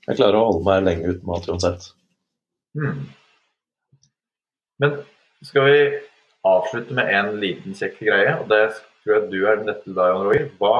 Jeg 0.05 0.19
klarer 0.19 0.37
å 0.37 0.49
holde 0.51 0.65
meg 0.67 0.83
lenge 0.85 1.13
uten 1.15 1.29
mat 1.29 1.47
uansett. 1.49 1.87
Hmm. 2.77 3.07
Men 4.83 4.99
skal 5.45 5.65
vi 5.65 5.79
avslutte 6.45 6.93
med 6.93 7.09
en 7.09 7.31
liten 7.41 7.73
kjekk 7.73 7.97
greie, 8.05 8.35
og 8.37 8.45
det 8.51 8.61
tror 9.01 9.15
jeg 9.15 9.31
du 9.31 9.39
er 9.49 9.63
nødt 9.65 9.81
til 9.87 9.97
da, 9.97 10.11
Jan 10.11 10.27
Roger. 10.27 10.47
Hva 10.61 10.75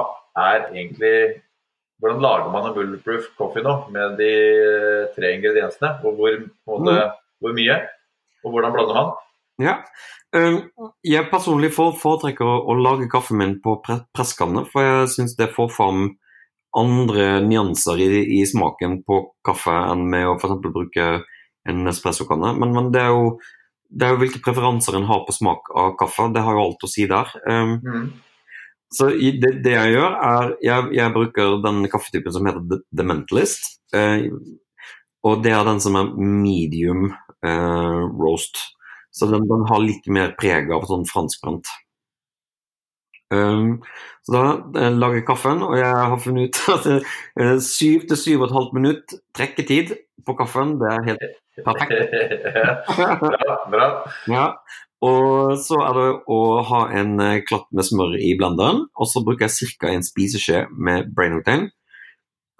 er 0.46 0.70
egentlig 0.70 1.18
Hvordan 2.04 2.20
lager 2.20 2.50
man 2.52 2.66
en 2.68 2.74
bulletproof 2.76 3.30
coffee 3.40 3.64
nå 3.64 3.74
med 3.96 4.18
de 4.20 4.32
tre 5.16 5.30
ingrediensene? 5.38 5.94
Og 6.04 6.18
hvor, 6.20 6.34
måte, 6.68 6.92
mm. 6.92 7.14
hvor 7.40 7.54
mye? 7.56 7.78
Og 8.46 8.54
hvordan 8.54 8.76
blander 8.76 9.00
man? 9.00 9.16
Ja. 9.62 9.80
Ehm, 10.36 10.60
jeg 11.06 11.30
personlig 11.32 11.72
foretrekker 11.76 12.46
å 12.46 12.76
lage 12.78 13.10
kaffen 13.12 13.40
min 13.42 13.58
på 13.64 13.78
presskanne, 13.86 14.66
for 14.72 14.86
jeg 14.86 15.12
syns 15.16 15.36
det 15.40 15.54
får 15.56 15.72
fram 15.74 16.10
andre 16.76 17.40
nyanser 17.46 18.02
i, 18.04 18.08
i, 18.40 18.42
smaken 18.48 19.00
på 19.08 19.22
kaffe 19.48 19.74
enn 19.94 20.04
med 20.12 20.28
å 20.28 20.36
f.eks. 20.36 20.58
bruke 20.66 21.06
en 21.70 21.88
espressokanne. 21.88 22.52
Men, 22.60 22.74
men 22.76 22.90
det, 22.92 23.06
er 23.06 23.16
jo, 23.16 23.30
det, 23.88 24.04
er 24.04 24.14
jo, 24.14 24.22
hvilke 24.26 24.44
preferanser 24.44 24.98
en 25.00 25.08
har 25.08 25.24
på 25.26 25.36
smak 25.38 25.72
av 25.72 25.96
kaffe. 26.02 26.28
Det 26.36 26.44
har 26.44 26.58
jo 26.58 26.66
alt 26.66 26.84
å 26.84 26.92
si 26.92 27.08
der. 27.10 27.32
Um, 27.48 27.78
mm. 27.80 28.10
Så 28.96 29.08
det, 29.16 29.54
det, 29.64 29.72
jeg 29.72 29.96
gjør, 29.96 30.20
er 30.28 30.52
jeg, 30.64 30.92
jeg, 31.00 31.14
bruker 31.16 31.58
den 31.64 31.88
kaffetypen 31.92 32.36
som 32.36 32.52
heter 32.52 32.84
The 32.92 33.08
Mentalist. 33.08 33.72
Uh, 33.96 34.28
og 35.26 35.42
det 35.48 35.56
er 35.56 35.64
den 35.66 35.80
som 35.82 35.96
er 35.98 36.12
medium 36.20 37.08
roast. 37.46 38.60
Så 39.16 39.30
den, 39.32 39.46
den, 39.48 39.64
har 39.70 39.80
litt 39.80 40.08
mer 40.12 40.34
preg 40.40 40.72
av 40.76 40.88
sånn 40.90 41.06
franskbrent. 41.08 41.70
Um, 43.34 43.80
så 44.28 44.34
da 44.36 44.42
uh, 44.76 44.92
lager 44.94 45.22
jeg 45.22 45.28
kaffen, 45.28 45.64
og 45.66 45.78
jeg 45.80 45.94
har 46.12 46.20
funnet 46.22 46.52
ut 46.52 46.60
at 46.76 46.90
uh, 46.92 47.56
syv 47.64 48.06
til 48.10 48.20
syv 48.20 48.44
og 48.44 48.50
et 48.50 48.58
halvt 48.58 48.76
minutt 48.78 49.16
trekketid 49.38 49.96
på 50.26 50.36
kaffen, 50.38 50.76
det 50.82 50.92
er 50.92 51.08
helt 51.10 51.26
perfekt. 51.66 51.96
bra, 53.24 53.56
bra. 53.72 53.88
Ja. 54.30 54.50
Og 55.06 55.56
så 55.62 55.78
er 55.86 55.98
det 55.98 56.06
å 56.32 56.40
ha 56.70 56.82
en 57.00 57.18
uh, 57.22 57.40
klatt 57.48 57.68
med 57.76 57.88
smør 57.88 58.16
i 58.20 58.36
blenderen, 58.40 58.86
og 58.96 59.10
så 59.10 59.24
bruker 59.26 59.48
jeg 59.48 59.74
ca. 59.80 59.92
en 59.92 60.06
spiseskje 60.06 60.66
med 60.76 61.12
brain 61.16 61.40
octane. 61.40 61.72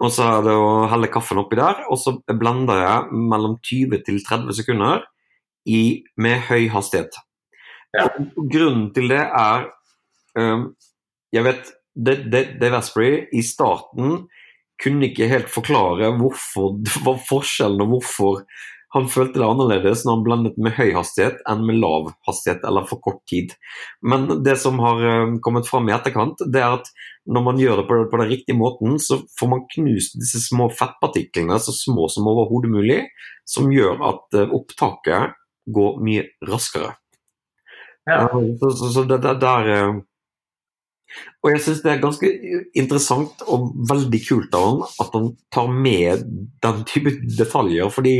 Og 0.04 0.12
så 0.12 0.26
er 0.28 0.42
det 0.44 0.54
å 0.60 0.72
helle 0.92 1.08
kaffen 1.12 1.40
oppi 1.40 1.56
der, 1.58 1.86
og 1.88 1.96
så 2.00 2.18
blender 2.28 2.82
jeg 2.82 3.20
mellom 3.32 3.56
20 3.64 4.02
til 4.04 4.20
30 4.26 4.58
sekunder 4.58 5.06
i, 5.66 6.04
med 6.20 6.44
høy 6.50 6.68
hastighet. 6.72 7.16
Ja. 7.96 8.10
Grunnen 8.36 8.90
til 8.92 9.08
det 9.08 9.22
er 9.24 9.70
um, 10.36 10.66
Jeg 11.32 11.46
vet 11.46 11.70
det, 11.96 12.16
det, 12.28 12.42
det 12.60 12.68
Vespri 12.74 13.08
i 13.32 13.40
starten 13.46 14.26
kunne 14.82 15.08
ikke 15.08 15.30
helt 15.30 15.48
forklare 15.48 16.10
hvorfor 16.18 16.76
var 17.06 17.22
forskjellen, 17.28 17.80
og 17.86 17.94
hvorfor 17.94 18.42
han 18.96 19.08
følte 19.12 19.40
det 19.40 19.46
annerledes 19.46 20.02
når 20.04 20.16
han 20.16 20.24
blandet 20.26 20.58
med 20.60 20.74
høy 20.76 20.90
hastighet 20.96 21.38
enn 21.48 21.64
med 21.68 21.78
lav 21.82 22.10
hastighet, 22.28 22.64
eller 22.66 22.88
for 22.88 23.02
kort 23.04 23.22
tid. 23.30 23.54
Men 24.02 24.28
det 24.46 24.56
som 24.62 24.80
har 24.82 25.04
kommet 25.44 25.68
fram 25.68 25.90
i 25.90 25.94
etterkant, 25.96 26.42
det 26.52 26.64
er 26.64 26.78
at 26.80 26.90
når 27.26 27.46
man 27.46 27.60
gjør 27.60 27.82
det 27.82 27.86
på, 27.88 28.02
på 28.10 28.20
den 28.22 28.30
riktige 28.30 28.58
måten, 28.58 28.98
så 29.02 29.20
får 29.38 29.52
man 29.52 29.64
knust 29.74 30.18
disse 30.20 30.40
små 30.46 30.68
fettpartiklene, 30.74 31.58
så 31.62 31.74
små 31.74 32.08
som 32.12 32.28
overhodet 32.30 32.70
mulig, 32.72 33.00
som 33.46 33.72
gjør 33.74 34.00
at 34.10 34.40
opptaket 34.46 35.36
går 35.66 35.98
mye 36.06 36.28
raskere. 36.46 36.94
Ja. 38.06 38.28
Så, 38.60 38.70
så, 38.70 38.92
så 38.92 39.02
det, 39.02 39.18
det, 39.18 39.34
der 39.42 39.68
eh, 39.74 39.96
Og 41.42 41.50
jeg 41.50 41.62
syns 41.64 41.80
det 41.82 41.90
er 41.90 42.02
ganske 42.02 42.28
interessant 42.78 43.42
og 43.50 43.72
veldig 43.90 44.20
kult 44.28 44.54
av 44.54 44.66
han 44.66 44.84
at 45.02 45.16
han 45.16 45.26
tar 45.54 45.72
med 45.72 46.22
den 46.62 46.84
type 46.86 47.16
detaljer, 47.38 47.90
fordi 47.90 48.16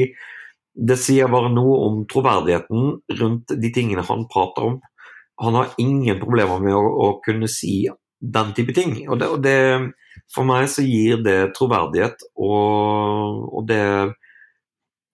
det 0.77 0.99
sier 1.01 1.31
bare 1.33 1.49
noe 1.53 1.77
om 1.87 2.03
troverdigheten 2.11 2.91
rundt 3.21 3.55
de 3.63 3.71
tingene 3.73 4.05
han 4.05 4.27
prater 4.33 4.71
om. 4.71 4.81
Han 5.41 5.57
har 5.57 5.73
ingen 5.81 6.21
problemer 6.21 6.61
med 6.61 6.77
å, 6.77 6.83
å 6.85 7.09
kunne 7.25 7.49
si 7.49 7.87
den 8.21 8.53
type 8.57 8.75
ting. 8.77 8.99
Og 9.09 9.21
det, 9.21 9.31
og 9.33 9.43
det, 9.45 9.57
for 10.33 10.49
meg 10.49 10.69
så 10.73 10.85
gir 10.85 11.23
det 11.25 11.55
troverdighet, 11.57 12.29
og, 12.37 13.43
og 13.57 13.67
det 13.69 13.83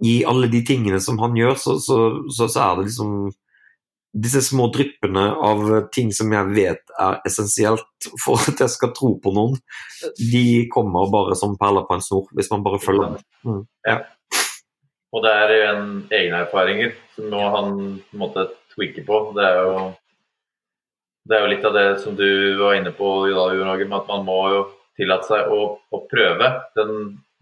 i 0.02 0.16
alle 0.26 0.48
de 0.50 0.64
tingene 0.66 0.98
som 1.02 1.20
han 1.22 1.36
gjør, 1.38 1.54
så, 1.58 1.76
så, 1.78 1.98
så, 2.26 2.48
så, 2.48 2.58
er 2.64 2.78
det 2.78 2.88
liksom 2.88 3.12
disse 4.12 4.42
små 4.44 4.66
dryppene 4.74 5.22
av 5.46 5.62
ting 5.94 6.10
som 6.12 6.32
jeg 6.34 6.50
vet 6.52 6.90
er 7.00 7.20
essensielt 7.28 8.08
for 8.20 8.42
at 8.50 8.60
jeg 8.60 8.72
skal 8.74 8.90
tro 8.96 9.14
på 9.22 9.32
noen, 9.32 9.54
de 10.18 10.66
kommer 10.72 11.12
bare 11.12 11.38
som 11.38 11.54
perler 11.60 11.86
på 11.88 11.96
en 11.96 12.04
snor, 12.04 12.26
hvis 12.34 12.50
man 12.52 12.66
bare 12.66 12.82
følger 12.82 13.14
med. 13.14 13.24
Mm. 13.46 13.62
Ja. 13.88 14.00
Og 15.12 15.24
det 15.24 15.32
er 15.32 15.54
en 15.68 15.88
egne 16.08 16.44
erfaringer 16.46 16.94
som 17.16 17.28
nå 17.32 17.40
han 17.52 17.74
på 18.00 18.16
en 18.16 18.22
måte 18.22 18.46
tweaker 18.72 19.04
på. 19.08 19.18
Det 19.36 19.44
er 19.44 19.58
jo 19.60 19.74
det 21.28 21.36
er 21.36 21.44
jo 21.44 21.50
litt 21.52 21.66
av 21.68 21.76
det 21.76 21.88
som 22.02 22.16
du 22.18 22.28
var 22.58 22.74
inne 22.74 22.90
på, 22.96 23.08
Jorgen, 23.30 23.92
at 23.94 24.08
man 24.08 24.24
må 24.26 24.38
jo 24.50 24.62
tillate 24.98 25.28
seg 25.28 25.52
å, 25.54 25.60
å 25.78 26.00
prøve 26.10 26.48
den, 26.78 26.96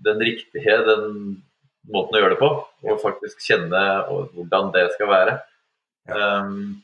den 0.05 0.21
riktige, 0.21 0.77
den 0.85 1.07
måten 1.91 2.19
å 2.19 2.21
gjøre 2.21 2.35
det 2.35 2.43
på, 2.43 2.51
og 2.61 3.01
faktisk 3.01 3.41
kjenne 3.47 3.85
hvordan 4.35 4.69
det 4.75 4.85
skal 4.97 5.11
være. 5.11 5.39
Um, 6.11 6.83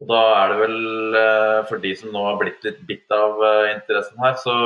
og 0.00 0.12
Da 0.12 0.20
er 0.36 0.52
det 0.52 0.60
vel, 0.62 0.78
uh, 1.16 1.58
for 1.68 1.82
de 1.82 1.92
som 1.98 2.14
nå 2.14 2.22
har 2.28 2.38
blitt 2.40 2.62
litt 2.64 2.80
bitt 2.86 3.10
av 3.14 3.42
uh, 3.42 3.66
interessen 3.72 4.22
her, 4.22 4.38
så 4.40 4.56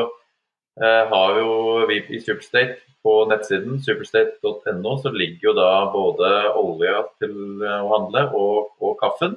har 0.82 1.38
jo 1.38 1.50
vi 1.86 2.00
i 2.16 2.18
Superstate 2.18 2.80
på 3.04 3.12
nettsiden 3.30 3.78
superstate.no 3.84 4.94
så 4.98 5.12
ligger 5.12 5.50
jo 5.50 5.52
da 5.58 5.68
både 5.92 6.30
olja 6.58 7.02
til 7.20 7.62
å 7.62 7.90
handle 7.92 8.24
og, 8.32 8.72
og 8.80 8.96
kaffen. 9.02 9.36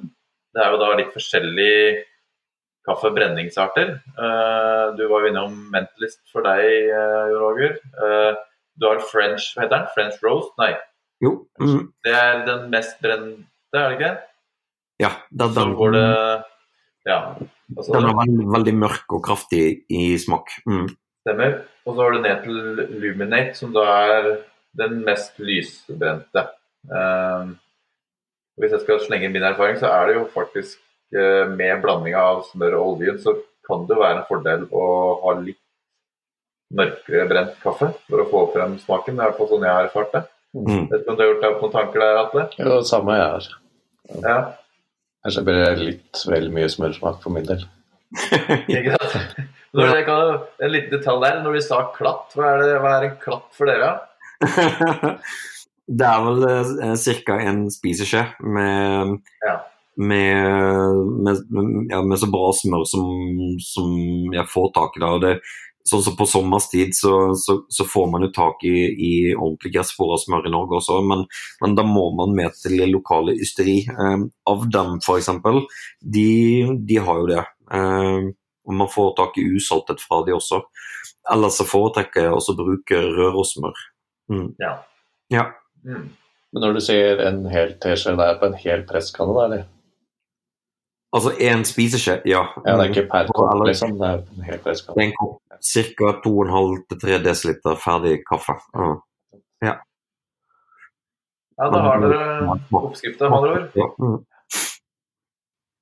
Det 0.56 0.64
er 0.64 0.72
jo 0.72 0.80
da 0.80 0.88
litt 0.98 1.12
forskjellige 1.14 2.04
kaffebrenningsarter. 2.88 3.92
du 4.96 5.02
var 5.10 5.24
jo 5.24 5.30
innom 5.30 5.56
Mentalist 5.74 6.22
for 6.32 6.46
deg, 6.48 6.88
Roger. 7.36 7.76
Du 8.78 8.86
har 8.88 9.02
French 9.10 9.52
hva 9.54 9.66
heter 9.66 9.74
den? 9.74 9.90
French 9.94 10.22
roast? 10.24 10.54
Nei. 10.60 10.72
Jo. 11.24 11.34
Mm. 11.60 11.90
Det 12.06 12.14
er 12.14 12.44
den 12.46 12.68
mest 12.72 13.00
brente, 13.02 13.46
er 13.74 13.90
det 13.90 13.98
ikke? 13.98 14.12
Ja. 15.02 15.12
Det, 15.30 15.50
så 15.54 15.66
går 15.78 15.96
det 15.96 16.06
Ja. 17.08 17.20
Altså, 17.76 17.92
den 17.92 18.08
er 18.08 18.16
veldig, 18.16 18.46
veldig, 18.54 18.74
mørk 18.80 19.12
og 19.16 19.22
kraftig 19.26 19.62
i 19.92 20.02
smak. 20.20 20.54
Mm. 20.68 20.88
Stemmer. 21.28 21.58
Og 21.84 21.92
så 21.92 22.00
har 22.00 22.14
du 22.14 22.22
ned 22.24 22.44
til 22.44 23.00
Luminate, 23.02 23.56
som 23.58 23.72
da 23.76 23.84
er 23.84 24.28
den 24.80 25.02
mest 25.04 25.36
lysbrente. 25.36 26.44
Um, 26.88 27.58
hvis 28.56 28.72
jeg 28.72 28.84
skal 28.84 29.02
slenge 29.04 29.28
min 29.34 29.44
erfaring, 29.44 29.76
så 29.76 29.90
er 29.92 30.08
det 30.08 30.14
jo 30.16 30.24
faktisk 30.32 30.80
uh, 31.12 31.44
med 31.52 31.82
blanding 31.84 32.16
av 32.16 32.46
smør 32.48 32.78
og 32.78 32.94
oljen, 32.94 33.20
så 33.20 33.36
kan 33.68 33.84
det 33.90 34.00
være 34.00 34.22
en 34.22 34.28
fordel 34.30 34.66
å 34.72 34.84
ha 35.26 35.36
litt 35.42 35.60
mørkere 36.78 37.28
brent 37.28 37.56
kaffe 37.60 37.90
for 38.08 38.24
å 38.24 38.28
få 38.32 38.44
frem 38.56 38.78
smaken. 38.80 39.16
Det 39.16 39.20
er 39.20 39.26
i 39.26 39.28
hvert 39.28 39.40
fall 39.42 39.52
sånn 39.52 39.68
jeg 39.68 39.76
har 39.76 39.88
erfart 39.88 40.14
det. 40.16 40.24
Mm. 40.56 40.84
Vet 40.88 41.04
du 41.04 41.12
om 41.12 41.16
du 41.16 41.22
har 41.22 41.32
gjort 41.34 41.42
deg 41.44 41.50
opp 41.52 41.64
noen 41.64 41.76
tanker 41.76 42.04
der, 42.04 42.20
Atle? 42.22 42.46
Jo, 42.56 42.70
det 42.72 42.88
samme 42.88 43.16
jeg 43.18 43.32
har. 43.34 43.50
Ja. 44.24 44.38
Kanskje 45.26 45.44
det 45.48 45.58
litt 45.82 46.22
vel 46.28 46.48
mye 46.54 46.70
smørsmak 46.72 47.20
for 47.20 47.36
min 47.36 47.48
del. 47.48 47.68
Ikke 48.72 48.96
sant? 48.96 49.38
Kan, 50.06 50.38
en 50.64 50.72
liten 50.72 50.94
detalj 50.94 51.24
der, 51.26 51.40
når 51.44 51.58
vi 51.58 51.64
sa 51.64 51.82
klatt, 51.94 52.32
hva 52.36 52.54
er, 52.54 52.62
det, 52.64 52.76
hva 52.82 52.94
er 52.96 53.08
en 53.10 53.16
klatt 53.20 53.48
for 53.56 53.68
dere? 53.68 53.90
det 55.98 56.08
er 56.08 56.24
vel 56.24 56.46
eh, 56.48 56.94
ca. 57.26 57.38
en 57.44 57.66
spiseskje 57.72 58.24
med, 58.40 59.18
ja. 59.44 59.56
med, 59.96 61.06
med, 61.20 61.46
ja, 61.92 62.02
med, 62.02 62.18
så 62.20 62.30
bra 62.32 62.50
smør 62.56 62.84
som, 62.88 63.08
som 63.64 63.96
jeg 64.34 64.48
får 64.52 64.70
tak 64.76 65.00
i. 65.00 65.08
det. 65.26 65.34
Sånn 65.88 66.02
som 66.04 66.16
På 66.18 66.26
sommerstid 66.28 66.92
så, 66.96 67.12
så, 67.38 67.62
så, 67.72 67.84
får 67.88 68.08
man 68.12 68.26
jo 68.26 68.32
tak 68.34 68.64
i, 68.68 68.74
i 68.92 69.12
ordentlig 69.32 69.72
gressfòra-smør 69.76 70.48
i 70.48 70.52
Norge 70.52 70.80
også, 70.82 70.98
men, 71.00 71.22
men, 71.62 71.76
da 71.78 71.84
må 71.86 72.10
man 72.16 72.34
med 72.36 72.56
til 72.60 72.82
lokale 72.92 73.36
ysteri. 73.36 73.78
Eh, 73.88 74.26
av 74.52 74.66
dem 74.72 74.98
f.eks., 75.00 75.30
de, 76.00 76.28
de 76.88 77.00
har 77.04 77.22
jo 77.22 77.30
det. 77.32 77.44
Eh, 77.74 78.28
og 78.68 78.74
man 78.76 78.90
får 78.92 79.14
tak 79.16 79.38
i 79.40 79.46
usaltet 79.56 80.02
fra 80.04 80.20
de 80.26 80.34
også. 80.36 80.60
Ellers 81.32 81.56
så 81.60 81.64
foretrekker 81.68 82.28
jeg 82.28 82.36
også 82.36 82.54
å 82.54 82.60
bruke 82.60 83.00
rørosmør. 83.16 83.80
Mm. 84.32 84.50
Ja. 84.60 84.74
ja. 85.32 85.48
Mm. 85.84 86.10
Men 86.52 86.64
når 86.64 86.76
du 86.76 86.84
sier 86.84 87.20
en 87.24 87.42
hel 87.52 87.74
teskje, 87.80 88.14
det 88.16 88.28
er 88.28 88.38
på 88.40 88.48
en 88.48 88.56
hel 88.60 88.84
presskanne, 88.88 89.34
da, 89.36 89.48
eller? 89.48 89.66
Altså 91.16 91.32
én 91.40 91.64
spiseskje, 91.64 92.18
ja. 92.28 92.42
ja. 92.60 92.62
Det 92.76 92.84
er 92.84 92.90
ikke 92.92 93.06
per 93.08 93.28
kopp, 93.32 93.62
liksom? 93.68 93.96
Det 94.00 94.08
er 94.08 94.24
en 94.24 94.48
hel 94.48 94.64
presskanne. 94.64 94.96
Det 94.96 95.04
er 95.04 95.10
en 95.10 95.18
kopp. 95.20 95.36
Ca. 95.58 96.10
2,5-3 96.24 97.20
dl 97.24 97.78
ferdig 97.82 98.18
kaffe. 98.28 98.56
Ja. 98.76 98.90
ja. 99.64 99.76
Ja, 101.58 101.70
da 101.74 101.80
har 101.82 102.04
dere 102.04 102.58
oppskrifta, 102.78 103.26
med 103.32 103.38
andre 103.38 103.54
ord. 103.82 103.96
Mm. 103.98 104.18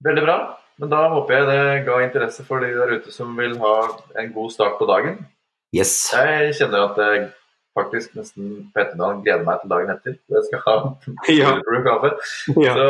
Veldig 0.06 0.22
bra. 0.24 0.36
Men 0.80 0.92
da 0.92 1.06
håper 1.08 1.38
jeg 1.38 1.48
det 1.48 1.86
ga 1.86 2.02
interesse 2.04 2.44
for 2.44 2.60
de 2.60 2.74
der 2.76 2.98
ute 2.98 3.12
som 3.14 3.32
vil 3.38 3.56
ha 3.62 3.74
en 4.20 4.32
god 4.34 4.52
start 4.52 4.76
på 4.80 4.88
dagen. 4.90 5.22
Yes. 5.76 5.92
Jeg 6.12 6.52
kjenner 6.58 6.90
at 6.90 7.00
jeg 7.00 7.26
faktisk 7.76 8.16
nesten 8.16 8.50
på 8.72 8.80
ettermiddagen 8.80 9.22
gleder 9.24 9.44
meg 9.46 9.60
til 9.62 9.72
dagen 9.72 9.92
etter. 9.92 10.16
Jeg 10.32 10.48
skal 10.48 10.62
ha 10.64 10.76
ja. 11.40 11.52
kaffe. 11.86 12.12
Ja. 12.56 12.74
Så 12.76 12.88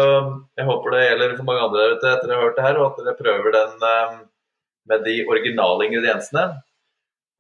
jeg 0.59 0.69
håper 0.71 0.95
det 0.95 1.03
gjelder 1.05 1.37
for 1.37 1.49
mange 1.51 1.67
andre 1.67 1.83
der 1.83 1.97
ute 1.97 2.15
etter 2.15 2.33
å 2.33 2.39
ha 2.39 2.47
hørt 2.47 2.59
det 2.59 2.67
her, 2.67 2.81
og 2.81 2.89
at 2.89 3.03
dere 3.03 3.19
prøver 3.21 3.57
den 3.57 3.87
um, 3.91 4.17
med 4.91 5.07
de 5.07 5.19
originale 5.27 5.89
ingrediensene. 5.89 6.47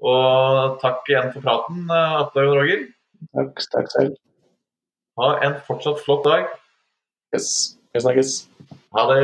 Og 0.06 0.78
takk 0.82 1.06
igjen 1.10 1.32
for 1.34 1.46
praten, 1.46 1.86
uh, 1.90 2.22
Atle 2.22 2.46
og 2.50 2.60
Roger. 2.60 2.86
Takk, 3.32 3.66
takk 3.72 3.90
selv. 3.94 4.16
Ha 5.16 5.34
en 5.46 5.58
fortsatt 5.66 6.02
flott 6.04 6.26
dag. 6.26 6.50
Yes. 7.34 7.50
Vi 7.94 8.02
snakkes. 8.04 8.38
Ha 8.94 9.06
det. 9.10 9.20